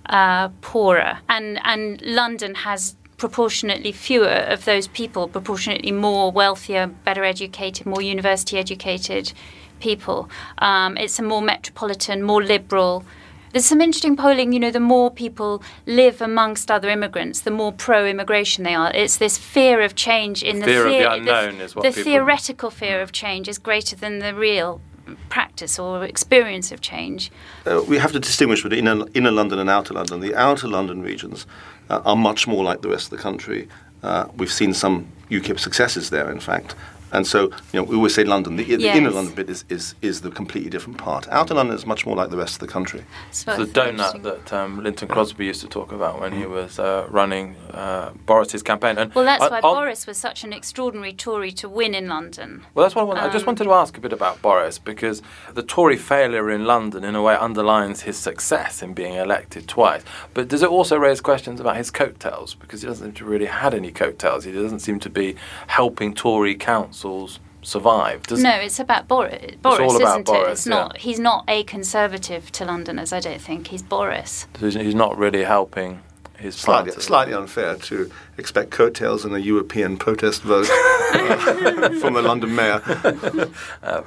uh, 0.06 0.48
poorer, 0.60 1.18
and 1.28 1.58
and 1.64 2.02
London 2.02 2.54
has 2.56 2.96
proportionately 3.20 3.92
fewer 3.92 4.38
of 4.54 4.64
those 4.64 4.88
people, 4.88 5.28
proportionately 5.28 5.92
more 5.92 6.32
wealthier, 6.32 6.86
better 7.04 7.22
educated, 7.22 7.86
more 7.86 8.00
university 8.00 8.58
educated 8.58 9.32
people. 9.78 10.28
Um, 10.58 10.96
it's 10.96 11.18
a 11.18 11.22
more 11.22 11.42
metropolitan, 11.42 12.22
more 12.22 12.42
liberal. 12.42 13.04
There's 13.52 13.66
some 13.66 13.80
interesting 13.82 14.16
polling. 14.16 14.52
You 14.52 14.60
know, 14.60 14.70
the 14.70 14.80
more 14.80 15.10
people 15.10 15.62
live 15.84 16.22
amongst 16.22 16.70
other 16.70 16.88
immigrants, 16.88 17.40
the 17.40 17.50
more 17.50 17.72
pro-immigration 17.72 18.64
they 18.64 18.74
are. 18.74 18.90
It's 18.94 19.18
this 19.18 19.36
fear 19.36 19.82
of 19.82 19.94
change 19.94 20.42
in 20.42 20.60
the 20.60 20.66
Fear 20.66 20.86
of 20.86 21.24
the 21.24 21.64
is 21.64 21.76
what 21.76 21.82
the 21.82 21.90
people- 21.90 22.04
theoretical 22.04 22.70
fear 22.70 23.02
of 23.02 23.12
change 23.12 23.48
is 23.48 23.58
greater 23.58 23.96
than 23.96 24.20
the 24.20 24.34
real 24.34 24.80
practice 25.28 25.78
or 25.78 26.04
experience 26.04 26.72
of 26.72 26.80
change. 26.80 27.30
Uh, 27.66 27.82
we 27.88 27.98
have 27.98 28.12
to 28.12 28.20
distinguish 28.20 28.62
between 28.62 28.86
inner, 28.86 29.04
inner 29.14 29.30
London 29.30 29.58
and 29.58 29.68
outer 29.68 29.94
London. 29.94 30.20
The 30.20 30.34
outer 30.34 30.68
London 30.68 31.02
regions 31.02 31.46
uh, 31.88 32.00
are 32.04 32.16
much 32.16 32.46
more 32.46 32.64
like 32.64 32.82
the 32.82 32.88
rest 32.88 33.12
of 33.12 33.18
the 33.18 33.22
country. 33.22 33.68
Uh, 34.02 34.26
we've 34.36 34.52
seen 34.52 34.72
some 34.72 35.06
UKIP 35.30 35.58
successes 35.58 36.10
there, 36.10 36.30
in 36.30 36.40
fact. 36.40 36.74
And 37.12 37.26
so, 37.26 37.42
you 37.44 37.50
know, 37.74 37.82
we 37.82 37.96
always 37.96 38.14
say 38.14 38.24
London. 38.24 38.56
The, 38.56 38.64
the 38.64 38.82
Yes. 38.82 38.96
inner 38.96 39.10
London 39.10 39.34
bit 39.34 39.50
is, 39.50 39.64
is, 39.68 39.94
is 40.00 40.20
the 40.20 40.30
completely 40.30 40.70
different 40.70 40.98
part. 40.98 41.28
Outer 41.28 41.54
London 41.54 41.74
is 41.76 41.86
much 41.86 42.06
more 42.06 42.14
like 42.16 42.30
the 42.30 42.36
rest 42.36 42.54
of 42.54 42.60
the 42.60 42.66
country. 42.72 43.04
So 43.32 43.56
the 43.56 43.66
donut 43.66 44.22
that 44.22 44.52
um, 44.52 44.82
Lynton 44.82 45.08
Crosby 45.08 45.46
used 45.46 45.60
to 45.62 45.68
talk 45.68 45.92
about 45.92 46.20
when 46.20 46.32
he 46.32 46.46
was 46.46 46.78
uh, 46.78 47.06
running 47.10 47.56
uh, 47.72 48.10
Boris's 48.26 48.62
campaign. 48.62 48.96
And 48.98 49.12
Well, 49.14 49.24
that's 49.24 49.42
I- 49.42 49.48
why 49.48 49.60
I'll- 49.62 49.74
Boris 49.74 50.06
was 50.06 50.18
such 50.18 50.44
an 50.44 50.52
extraordinary 50.52 51.12
Tory 51.12 51.52
to 51.52 51.68
win 51.68 51.94
in 51.94 52.08
London. 52.08 52.64
Well, 52.74 52.84
that's 52.84 52.94
what 52.94 53.02
I, 53.02 53.04
want, 53.04 53.18
I 53.20 53.28
just 53.28 53.42
Um, 53.44 53.46
wanted 53.46 53.64
to 53.64 53.72
ask 53.72 53.96
a 53.96 54.00
bit 54.00 54.12
about 54.12 54.40
Boris 54.40 54.78
because 54.78 55.20
the 55.54 55.62
Tory 55.62 55.96
failure 55.96 56.50
in 56.50 56.64
London, 56.64 57.04
in 57.04 57.14
a 57.16 57.22
way, 57.22 57.34
underlines 57.36 58.02
his 58.02 58.16
success 58.16 58.82
in 58.82 58.94
being 58.94 59.14
elected 59.14 59.66
twice. 59.68 60.02
But 60.34 60.48
does 60.48 60.62
it 60.62 60.68
also 60.70 60.96
raise 60.96 61.20
questions 61.20 61.60
about 61.60 61.76
his 61.76 61.90
coattails? 61.90 62.54
Because 62.54 62.82
he 62.82 62.88
doesn't 62.88 63.04
seem 63.06 63.14
to 63.14 63.24
really 63.24 63.46
had 63.46 63.74
any 63.74 63.90
coattails. 63.90 64.44
He 64.44 64.52
doesn't 64.52 64.80
seem 64.80 65.00
to 65.00 65.10
be 65.10 65.34
helping 65.66 66.14
Tory 66.14 66.54
councils 67.00 67.40
survive. 67.62 68.22
Does, 68.24 68.42
no, 68.42 68.54
it's 68.56 68.78
about 68.78 69.08
Boris. 69.08 69.56
Boris, 69.56 69.80
all 69.80 69.96
about 69.96 70.20
isn't 70.20 70.20
it? 70.20 70.26
Boris, 70.26 70.52
It's 70.52 70.66
not. 70.66 70.96
He's 70.98 71.18
not 71.18 71.44
a 71.48 71.62
conservative 71.64 72.50
to 72.52 72.64
Londoners. 72.64 73.12
I 73.12 73.20
don't 73.20 73.40
think 73.40 73.68
he's 73.68 73.82
Boris. 73.82 74.46
He's 74.58 74.74
he's 74.74 74.94
not 74.94 75.16
really 75.18 75.44
helping 75.44 76.00
his 76.38 76.56
Slightly, 76.56 76.92
party. 76.92 77.02
slightly 77.02 77.34
unfair 77.34 77.76
to 77.76 78.10
expect 78.38 78.70
coattails 78.70 79.26
in 79.26 79.34
a 79.34 79.38
European 79.38 79.98
protest 79.98 80.42
vote 80.42 80.66
uh, 80.70 81.90
from 82.00 82.16
a 82.16 82.22
London 82.22 82.54
mayor. 82.54 82.80
uh, 83.82 84.02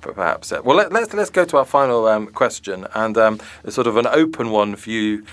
perhaps. 0.00 0.50
Uh, 0.50 0.60
well, 0.64 0.76
let, 0.76 0.92
let's 0.92 1.14
let's 1.14 1.30
go 1.30 1.44
to 1.44 1.58
our 1.58 1.64
final 1.64 2.06
um, 2.08 2.26
question, 2.26 2.86
and 2.94 3.16
um, 3.16 3.40
it's 3.64 3.74
sort 3.76 3.86
of 3.86 3.96
an 3.96 4.06
open 4.08 4.50
one 4.50 4.74
for 4.76 4.90
you 4.90 5.24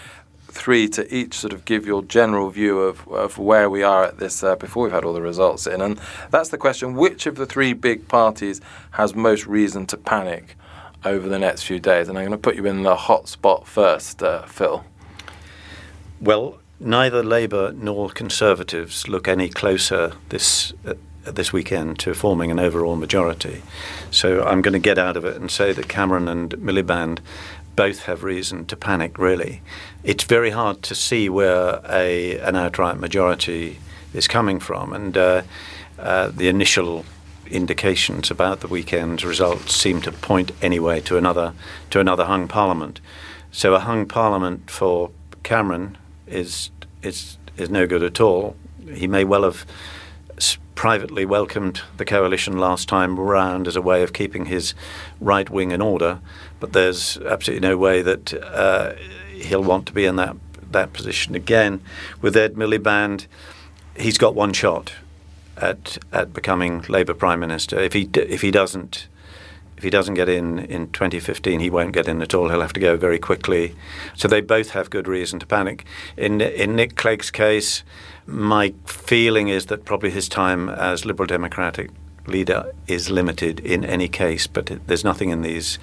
three 0.53 0.87
to 0.89 1.13
each 1.13 1.33
sort 1.33 1.51
of 1.51 1.65
give 1.65 1.85
your 1.85 2.03
general 2.03 2.49
view 2.49 2.79
of, 2.79 3.07
of 3.09 3.37
where 3.37 3.69
we 3.69 3.83
are 3.83 4.03
at 4.03 4.19
this 4.19 4.43
uh, 4.43 4.55
before 4.55 4.83
we've 4.83 4.93
had 4.93 5.03
all 5.03 5.13
the 5.13 5.21
results 5.21 5.67
in, 5.67 5.81
and 5.81 5.99
that's 6.31 6.49
the 6.49 6.57
question: 6.57 6.95
which 6.95 7.25
of 7.25 7.35
the 7.35 7.45
three 7.45 7.73
big 7.73 8.07
parties 8.07 8.61
has 8.91 9.15
most 9.15 9.45
reason 9.47 9.85
to 9.87 9.97
panic 9.97 10.55
over 11.03 11.27
the 11.27 11.39
next 11.39 11.63
few 11.63 11.79
days? 11.79 12.07
And 12.07 12.17
I'm 12.17 12.25
going 12.25 12.31
to 12.31 12.37
put 12.37 12.55
you 12.55 12.65
in 12.65 12.83
the 12.83 12.95
hot 12.95 13.27
spot 13.27 13.67
first, 13.67 14.21
uh, 14.21 14.43
Phil. 14.43 14.85
Well, 16.21 16.59
neither 16.79 17.23
Labour 17.23 17.73
nor 17.73 18.09
Conservatives 18.09 19.07
look 19.07 19.27
any 19.27 19.49
closer 19.49 20.13
this 20.29 20.73
uh, 20.85 20.93
this 21.25 21.53
weekend 21.53 21.99
to 21.99 22.13
forming 22.13 22.51
an 22.51 22.59
overall 22.59 22.95
majority. 22.95 23.61
So 24.11 24.43
I'm 24.43 24.61
going 24.61 24.73
to 24.73 24.79
get 24.79 24.97
out 24.97 25.15
of 25.15 25.23
it 25.23 25.37
and 25.37 25.49
say 25.49 25.71
that 25.71 25.87
Cameron 25.87 26.27
and 26.27 26.51
Miliband 26.57 27.19
both 27.75 28.03
have 28.03 28.23
reason 28.23 28.65
to 28.65 28.75
panic. 28.75 29.17
Really, 29.17 29.61
it's 30.03 30.23
very 30.23 30.51
hard 30.51 30.81
to 30.83 30.95
see 30.95 31.29
where 31.29 31.81
a 31.89 32.39
an 32.39 32.55
outright 32.55 32.97
majority 32.97 33.79
is 34.13 34.27
coming 34.27 34.59
from, 34.59 34.93
and 34.93 35.17
uh, 35.17 35.41
uh, 35.99 36.27
the 36.27 36.47
initial 36.47 37.05
indications 37.47 38.31
about 38.31 38.61
the 38.61 38.67
weekend's 38.67 39.23
results 39.23 39.75
seem 39.75 40.01
to 40.01 40.11
point 40.11 40.51
anyway 40.61 40.99
to 41.01 41.17
another 41.17 41.53
to 41.89 41.99
another 41.99 42.25
hung 42.25 42.47
parliament. 42.47 42.99
So 43.51 43.75
a 43.75 43.79
hung 43.79 44.07
parliament 44.07 44.69
for 44.69 45.11
Cameron 45.43 45.97
is 46.27 46.71
is 47.01 47.37
is 47.57 47.69
no 47.69 47.85
good 47.85 48.03
at 48.03 48.19
all. 48.19 48.55
He 48.93 49.07
may 49.07 49.23
well 49.23 49.43
have 49.43 49.65
privately 50.75 51.23
welcomed 51.23 51.81
the 51.97 52.05
coalition 52.05 52.57
last 52.57 52.89
time 52.89 53.19
round 53.19 53.67
as 53.67 53.75
a 53.75 53.81
way 53.81 54.03
of 54.03 54.11
keeping 54.11 54.45
his 54.45 54.73
right 55.21 55.49
wing 55.49 55.71
in 55.71 55.81
order, 55.81 56.19
but 56.63 56.71
there's 56.71 57.17
absolutely 57.17 57.67
no 57.67 57.75
way 57.75 58.01
that 58.01 58.33
uh, 58.41 58.93
he'll 59.33 59.61
want 59.61 59.85
to 59.85 59.91
be 59.91 60.05
in 60.05 60.15
that 60.15 60.37
that 60.71 60.93
position 60.93 61.35
again. 61.35 61.81
With 62.21 62.37
Ed 62.37 62.53
Miliband, 62.53 63.27
he's 63.97 64.17
got 64.17 64.33
one 64.33 64.53
shot 64.53 64.93
at 65.57 65.97
at 66.13 66.31
becoming 66.31 66.85
Labour 66.87 67.15
Prime 67.15 67.41
Minister. 67.41 67.77
If 67.81 67.91
he 67.91 68.09
if 68.13 68.39
he 68.39 68.49
doesn't 68.49 69.09
if 69.75 69.83
he 69.83 69.89
doesn't 69.89 70.13
get 70.13 70.29
in 70.29 70.59
in 70.59 70.89
2015, 70.91 71.59
he 71.59 71.69
won't 71.69 71.91
get 71.91 72.07
in 72.07 72.21
at 72.21 72.33
all. 72.33 72.47
He'll 72.47 72.61
have 72.61 72.71
to 72.71 72.79
go 72.79 72.95
very 72.95 73.19
quickly. 73.19 73.75
So 74.15 74.29
they 74.29 74.39
both 74.39 74.69
have 74.69 74.89
good 74.89 75.09
reason 75.09 75.39
to 75.39 75.45
panic. 75.45 75.83
In 76.15 76.39
in 76.39 76.77
Nick 76.77 76.95
Clegg's 76.95 77.29
case, 77.29 77.83
my 78.25 78.73
feeling 78.85 79.49
is 79.49 79.65
that 79.65 79.83
probably 79.83 80.11
his 80.11 80.29
time 80.29 80.69
as 80.69 81.03
Liberal 81.03 81.27
Democratic 81.27 81.89
leader 82.25 82.71
is 82.87 83.09
limited 83.09 83.59
in 83.59 83.83
any 83.83 84.07
case. 84.07 84.47
But 84.47 84.71
there's 84.87 85.03
nothing 85.03 85.29
in 85.29 85.41
these 85.41 85.77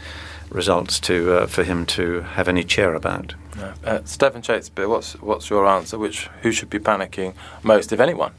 results 0.51 1.01
to 1.01 1.35
uh, 1.35 1.47
for 1.47 1.65
him 1.65 1.87
to 1.87 2.23
have 2.23 2.49
any 2.49 2.65
chair 2.65 2.95
about. 2.95 3.35
Uh, 3.59 3.73
uh, 3.85 4.01
Stephen 4.05 4.43
Shakespeare, 4.43 4.89
what's 4.89 5.15
what's 5.21 5.51
your 5.51 5.67
answer? 5.67 5.99
Which 5.99 6.29
who 6.43 6.53
should 6.53 6.71
be 6.71 6.79
panicking 6.79 7.35
most, 7.63 7.93
if 7.93 8.01
anyone? 8.01 8.33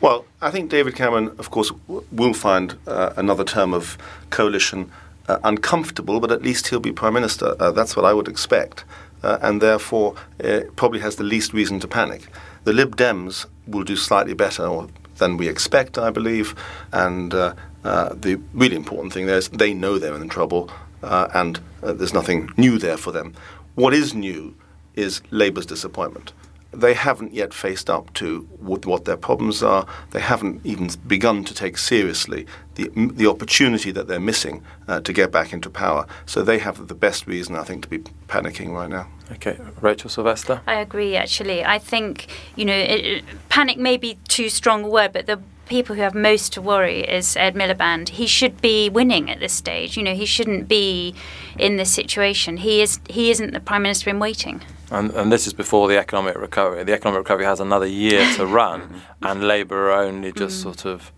Well, 0.00 0.24
I 0.40 0.50
think 0.50 0.70
David 0.70 0.96
Cameron, 0.96 1.28
of 1.38 1.50
course, 1.50 1.70
w- 1.86 2.04
will 2.10 2.34
find 2.34 2.76
uh, 2.88 3.12
another 3.16 3.44
term 3.44 3.72
of 3.72 3.96
coalition 4.30 4.90
uh, 5.28 5.38
uncomfortable, 5.44 6.18
but 6.18 6.32
at 6.32 6.42
least 6.42 6.68
he'll 6.68 6.80
be 6.80 6.92
prime 6.92 7.14
minister. 7.14 7.54
Uh, 7.60 7.70
that's 7.70 7.94
what 7.96 8.04
I 8.04 8.12
would 8.12 8.28
expect, 8.28 8.84
uh, 9.22 9.38
and 9.40 9.60
therefore 9.60 10.14
uh, 10.42 10.62
probably 10.74 11.00
has 11.00 11.16
the 11.16 11.24
least 11.24 11.52
reason 11.52 11.78
to 11.80 11.88
panic. 11.88 12.26
The 12.64 12.72
Lib 12.72 12.96
Dems 12.96 13.46
will 13.66 13.84
do 13.84 13.96
slightly 13.96 14.34
better 14.34 14.66
or, 14.66 14.88
than 15.16 15.36
we 15.36 15.48
expect, 15.48 15.98
I 15.98 16.10
believe, 16.10 16.54
and 16.92 17.32
uh, 17.32 17.54
uh, 17.84 18.14
the 18.14 18.40
really 18.54 18.76
important 18.76 19.12
thing 19.12 19.26
there 19.26 19.38
is 19.38 19.48
they 19.48 19.74
know 19.74 19.98
they're 19.98 20.14
in 20.14 20.28
trouble, 20.28 20.70
uh, 21.02 21.28
and 21.34 21.60
uh, 21.82 21.92
there's 21.92 22.14
nothing 22.14 22.50
new 22.56 22.78
there 22.78 22.96
for 22.96 23.12
them. 23.12 23.34
What 23.74 23.94
is 23.94 24.14
new 24.14 24.54
is 24.94 25.22
Labour's 25.30 25.66
disappointment 25.66 26.32
they 26.72 26.94
haven't 26.94 27.34
yet 27.34 27.52
faced 27.52 27.90
up 27.90 28.12
to 28.14 28.40
what, 28.58 28.86
what 28.86 29.04
their 29.04 29.16
problems 29.16 29.62
are. 29.62 29.86
They 30.10 30.20
haven't 30.20 30.64
even 30.64 30.88
begun 31.06 31.44
to 31.44 31.54
take 31.54 31.76
seriously 31.76 32.46
the, 32.76 32.88
the 32.94 33.26
opportunity 33.26 33.90
that 33.92 34.08
they're 34.08 34.18
missing 34.20 34.62
uh, 34.88 35.00
to 35.00 35.12
get 35.12 35.30
back 35.30 35.52
into 35.52 35.68
power. 35.68 36.06
So 36.24 36.42
they 36.42 36.58
have 36.58 36.88
the 36.88 36.94
best 36.94 37.26
reason, 37.26 37.56
I 37.56 37.62
think, 37.64 37.82
to 37.82 37.88
be 37.88 37.98
panicking 38.26 38.72
right 38.72 38.88
now. 38.88 39.08
Okay, 39.32 39.58
Rachel 39.80 40.10
Sylvester. 40.10 40.62
I 40.66 40.74
agree. 40.80 41.16
Actually, 41.16 41.64
I 41.64 41.78
think 41.78 42.28
you 42.56 42.64
know, 42.64 42.74
it, 42.76 43.04
it- 43.04 43.24
panic 43.48 43.78
may 43.78 43.96
be 43.96 44.18
too 44.28 44.48
strong 44.48 44.84
a 44.84 44.88
word, 44.88 45.12
but 45.12 45.26
the 45.26 45.40
people 45.72 45.96
who 45.96 46.02
have 46.02 46.14
most 46.14 46.52
to 46.52 46.60
worry 46.60 47.00
is 47.00 47.34
Ed 47.34 47.54
Miliband. 47.54 48.10
He 48.10 48.26
should 48.26 48.60
be 48.60 48.90
winning 48.90 49.30
at 49.30 49.40
this 49.40 49.54
stage. 49.54 49.96
You 49.96 50.02
know, 50.02 50.14
he 50.14 50.26
shouldn't 50.26 50.68
be 50.68 51.14
in 51.58 51.78
this 51.78 51.90
situation. 51.90 52.58
He 52.58 52.82
is. 52.82 53.00
He 53.08 53.30
isn't 53.30 53.54
the 53.54 53.60
prime 53.60 53.82
minister 53.82 54.10
in 54.10 54.18
waiting. 54.18 54.60
And, 54.90 55.10
and 55.12 55.32
this 55.32 55.46
is 55.46 55.54
before 55.54 55.88
the 55.88 55.96
economic 55.96 56.36
recovery. 56.36 56.84
The 56.84 56.92
economic 56.92 57.20
recovery 57.20 57.46
has 57.46 57.58
another 57.58 57.86
year 57.86 58.22
to 58.34 58.44
run, 58.60 59.00
and 59.22 59.48
Labour 59.48 59.90
are 59.90 60.02
only 60.02 60.30
just 60.32 60.60
mm. 60.60 60.62
sort 60.62 60.84
of 60.84 61.10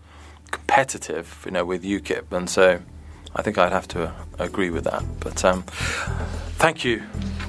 competitive, 0.51 1.43
you 1.45 1.51
know, 1.51 1.65
with 1.65 1.83
UKIP, 1.83 2.31
and 2.31 2.49
so 2.49 2.81
I 3.35 3.41
think 3.41 3.57
I'd 3.57 3.71
have 3.71 3.87
to 3.89 4.13
agree 4.39 4.69
with 4.69 4.85
that. 4.85 5.03
But 5.19 5.43
um, 5.43 5.63
thank 6.57 6.85
you 6.85 7.03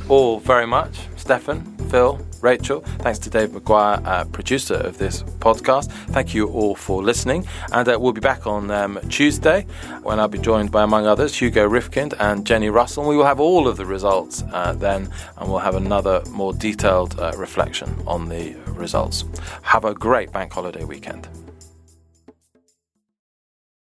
all 0.09 0.41
very 0.41 0.67
much, 0.67 0.99
Stephan, 1.17 1.65
Phil, 1.91 2.21
Rachel. 2.41 2.81
Thanks 2.99 3.19
to 3.21 3.31
Dave 3.31 3.51
McGuire, 3.51 4.05
uh, 4.07 4.25
producer 4.27 4.75
of 4.75 4.99
this 4.99 5.23
podcast. 5.41 5.91
Thank 6.11 6.35
you 6.35 6.49
all 6.49 6.75
for 6.75 7.03
listening, 7.03 7.47
and 7.73 7.89
uh, 7.89 7.99
we'll 8.01 8.13
be 8.13 8.21
back 8.21 8.47
on 8.47 8.71
um, 8.71 9.01
Tuesday 9.09 9.67
when 10.03 10.21
I'll 10.21 10.29
be 10.29 10.39
joined 10.39 10.71
by, 10.71 10.83
among 10.83 11.07
others, 11.07 11.37
Hugo 11.37 11.69
Rifkind 11.69 12.15
and 12.21 12.45
Jenni 12.45 12.73
Russell. 12.73 13.05
And 13.05 13.11
we 13.11 13.17
will 13.17 13.25
have 13.25 13.41
all 13.41 13.67
of 13.67 13.77
the 13.77 13.87
results 13.87 14.45
uh, 14.53 14.73
then, 14.73 15.11
and 15.39 15.49
we'll 15.49 15.59
have 15.59 15.75
another 15.75 16.23
more 16.31 16.53
detailed 16.53 17.19
uh, 17.19 17.33
reflection 17.37 17.97
on 18.07 18.29
the 18.29 18.55
results. 18.69 19.25
Have 19.63 19.85
a 19.85 19.95
great 19.95 20.33
bank 20.33 20.53
holiday 20.53 20.85
weekend. 20.85 21.29